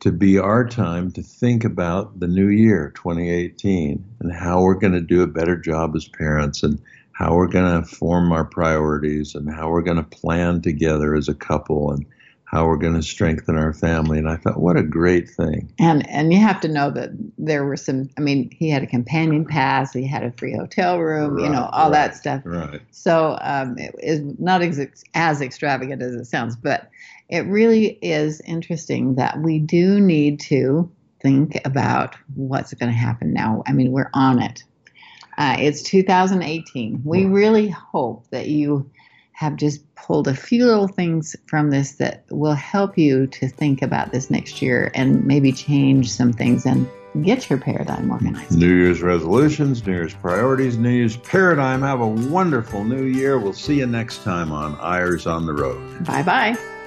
to 0.00 0.12
be 0.12 0.38
our 0.38 0.64
time 0.64 1.10
to 1.10 1.20
think 1.20 1.64
about 1.64 2.20
the 2.20 2.28
new 2.28 2.46
year 2.46 2.92
2018 2.94 4.04
and 4.20 4.32
how 4.32 4.62
we're 4.62 4.78
going 4.78 4.92
to 4.92 5.00
do 5.00 5.22
a 5.22 5.26
better 5.26 5.56
job 5.56 5.96
as 5.96 6.06
parents 6.06 6.62
and 6.62 6.80
how 7.10 7.34
we're 7.34 7.48
going 7.48 7.82
to 7.82 7.88
form 7.88 8.30
our 8.30 8.44
priorities 8.44 9.34
and 9.34 9.52
how 9.52 9.68
we're 9.68 9.82
going 9.82 9.96
to 9.96 10.04
plan 10.04 10.60
together 10.62 11.16
as 11.16 11.28
a 11.28 11.34
couple 11.34 11.90
and 11.90 12.06
how 12.50 12.66
we're 12.66 12.78
going 12.78 12.94
to 12.94 13.02
strengthen 13.02 13.58
our 13.58 13.74
family. 13.74 14.16
And 14.16 14.26
I 14.26 14.36
thought, 14.36 14.58
what 14.58 14.78
a 14.78 14.82
great 14.82 15.28
thing. 15.28 15.70
And 15.78 16.08
and 16.08 16.32
you 16.32 16.40
have 16.40 16.60
to 16.62 16.68
know 16.68 16.90
that 16.90 17.10
there 17.36 17.64
were 17.66 17.76
some. 17.76 18.08
I 18.16 18.22
mean, 18.22 18.50
he 18.50 18.70
had 18.70 18.82
a 18.82 18.86
companion 18.86 19.44
pass, 19.44 19.92
he 19.92 20.06
had 20.06 20.22
a 20.22 20.32
free 20.32 20.56
hotel 20.56 20.98
room, 20.98 21.34
right, 21.34 21.44
you 21.44 21.50
know, 21.50 21.68
all 21.72 21.90
right, 21.90 22.08
that 22.08 22.16
stuff. 22.16 22.42
Right. 22.44 22.80
So 22.90 23.36
um, 23.42 23.76
it 23.76 23.94
is 23.98 24.22
not 24.38 24.62
ex- 24.62 25.04
as 25.14 25.42
extravagant 25.42 26.00
as 26.00 26.14
it 26.14 26.24
sounds, 26.24 26.56
but 26.56 26.88
it 27.28 27.40
really 27.40 27.98
is 28.00 28.40
interesting 28.46 29.16
that 29.16 29.38
we 29.40 29.58
do 29.58 30.00
need 30.00 30.40
to 30.40 30.90
think 31.20 31.60
about 31.66 32.16
what's 32.34 32.72
going 32.72 32.90
to 32.90 32.98
happen 32.98 33.34
now. 33.34 33.62
I 33.66 33.72
mean, 33.72 33.92
we're 33.92 34.10
on 34.14 34.40
it. 34.40 34.64
Uh, 35.36 35.56
it's 35.58 35.82
2018. 35.82 37.02
We 37.04 37.26
really 37.26 37.68
hope 37.68 38.26
that 38.30 38.48
you 38.48 38.90
have 39.38 39.54
just 39.54 39.94
pulled 39.94 40.26
a 40.26 40.34
few 40.34 40.66
little 40.66 40.88
things 40.88 41.36
from 41.46 41.70
this 41.70 41.92
that 41.92 42.24
will 42.28 42.54
help 42.54 42.98
you 42.98 43.24
to 43.28 43.46
think 43.46 43.82
about 43.82 44.10
this 44.10 44.32
next 44.32 44.60
year 44.60 44.90
and 44.96 45.24
maybe 45.24 45.52
change 45.52 46.10
some 46.10 46.32
things 46.32 46.66
and 46.66 46.88
get 47.22 47.48
your 47.48 47.56
paradigm 47.56 48.10
organized. 48.10 48.58
New 48.58 48.74
Year's 48.74 49.00
resolutions, 49.00 49.86
New 49.86 49.92
Year's 49.92 50.12
priorities, 50.12 50.76
New 50.76 50.90
Year's 50.90 51.18
paradigm. 51.18 51.82
Have 51.82 52.00
a 52.00 52.08
wonderful 52.08 52.82
new 52.82 53.04
year. 53.04 53.38
We'll 53.38 53.52
see 53.52 53.78
you 53.78 53.86
next 53.86 54.24
time 54.24 54.50
on 54.50 54.76
Eyres 54.80 55.28
on 55.28 55.46
the 55.46 55.52
Road. 55.52 56.04
Bye 56.04 56.24
bye. 56.24 56.77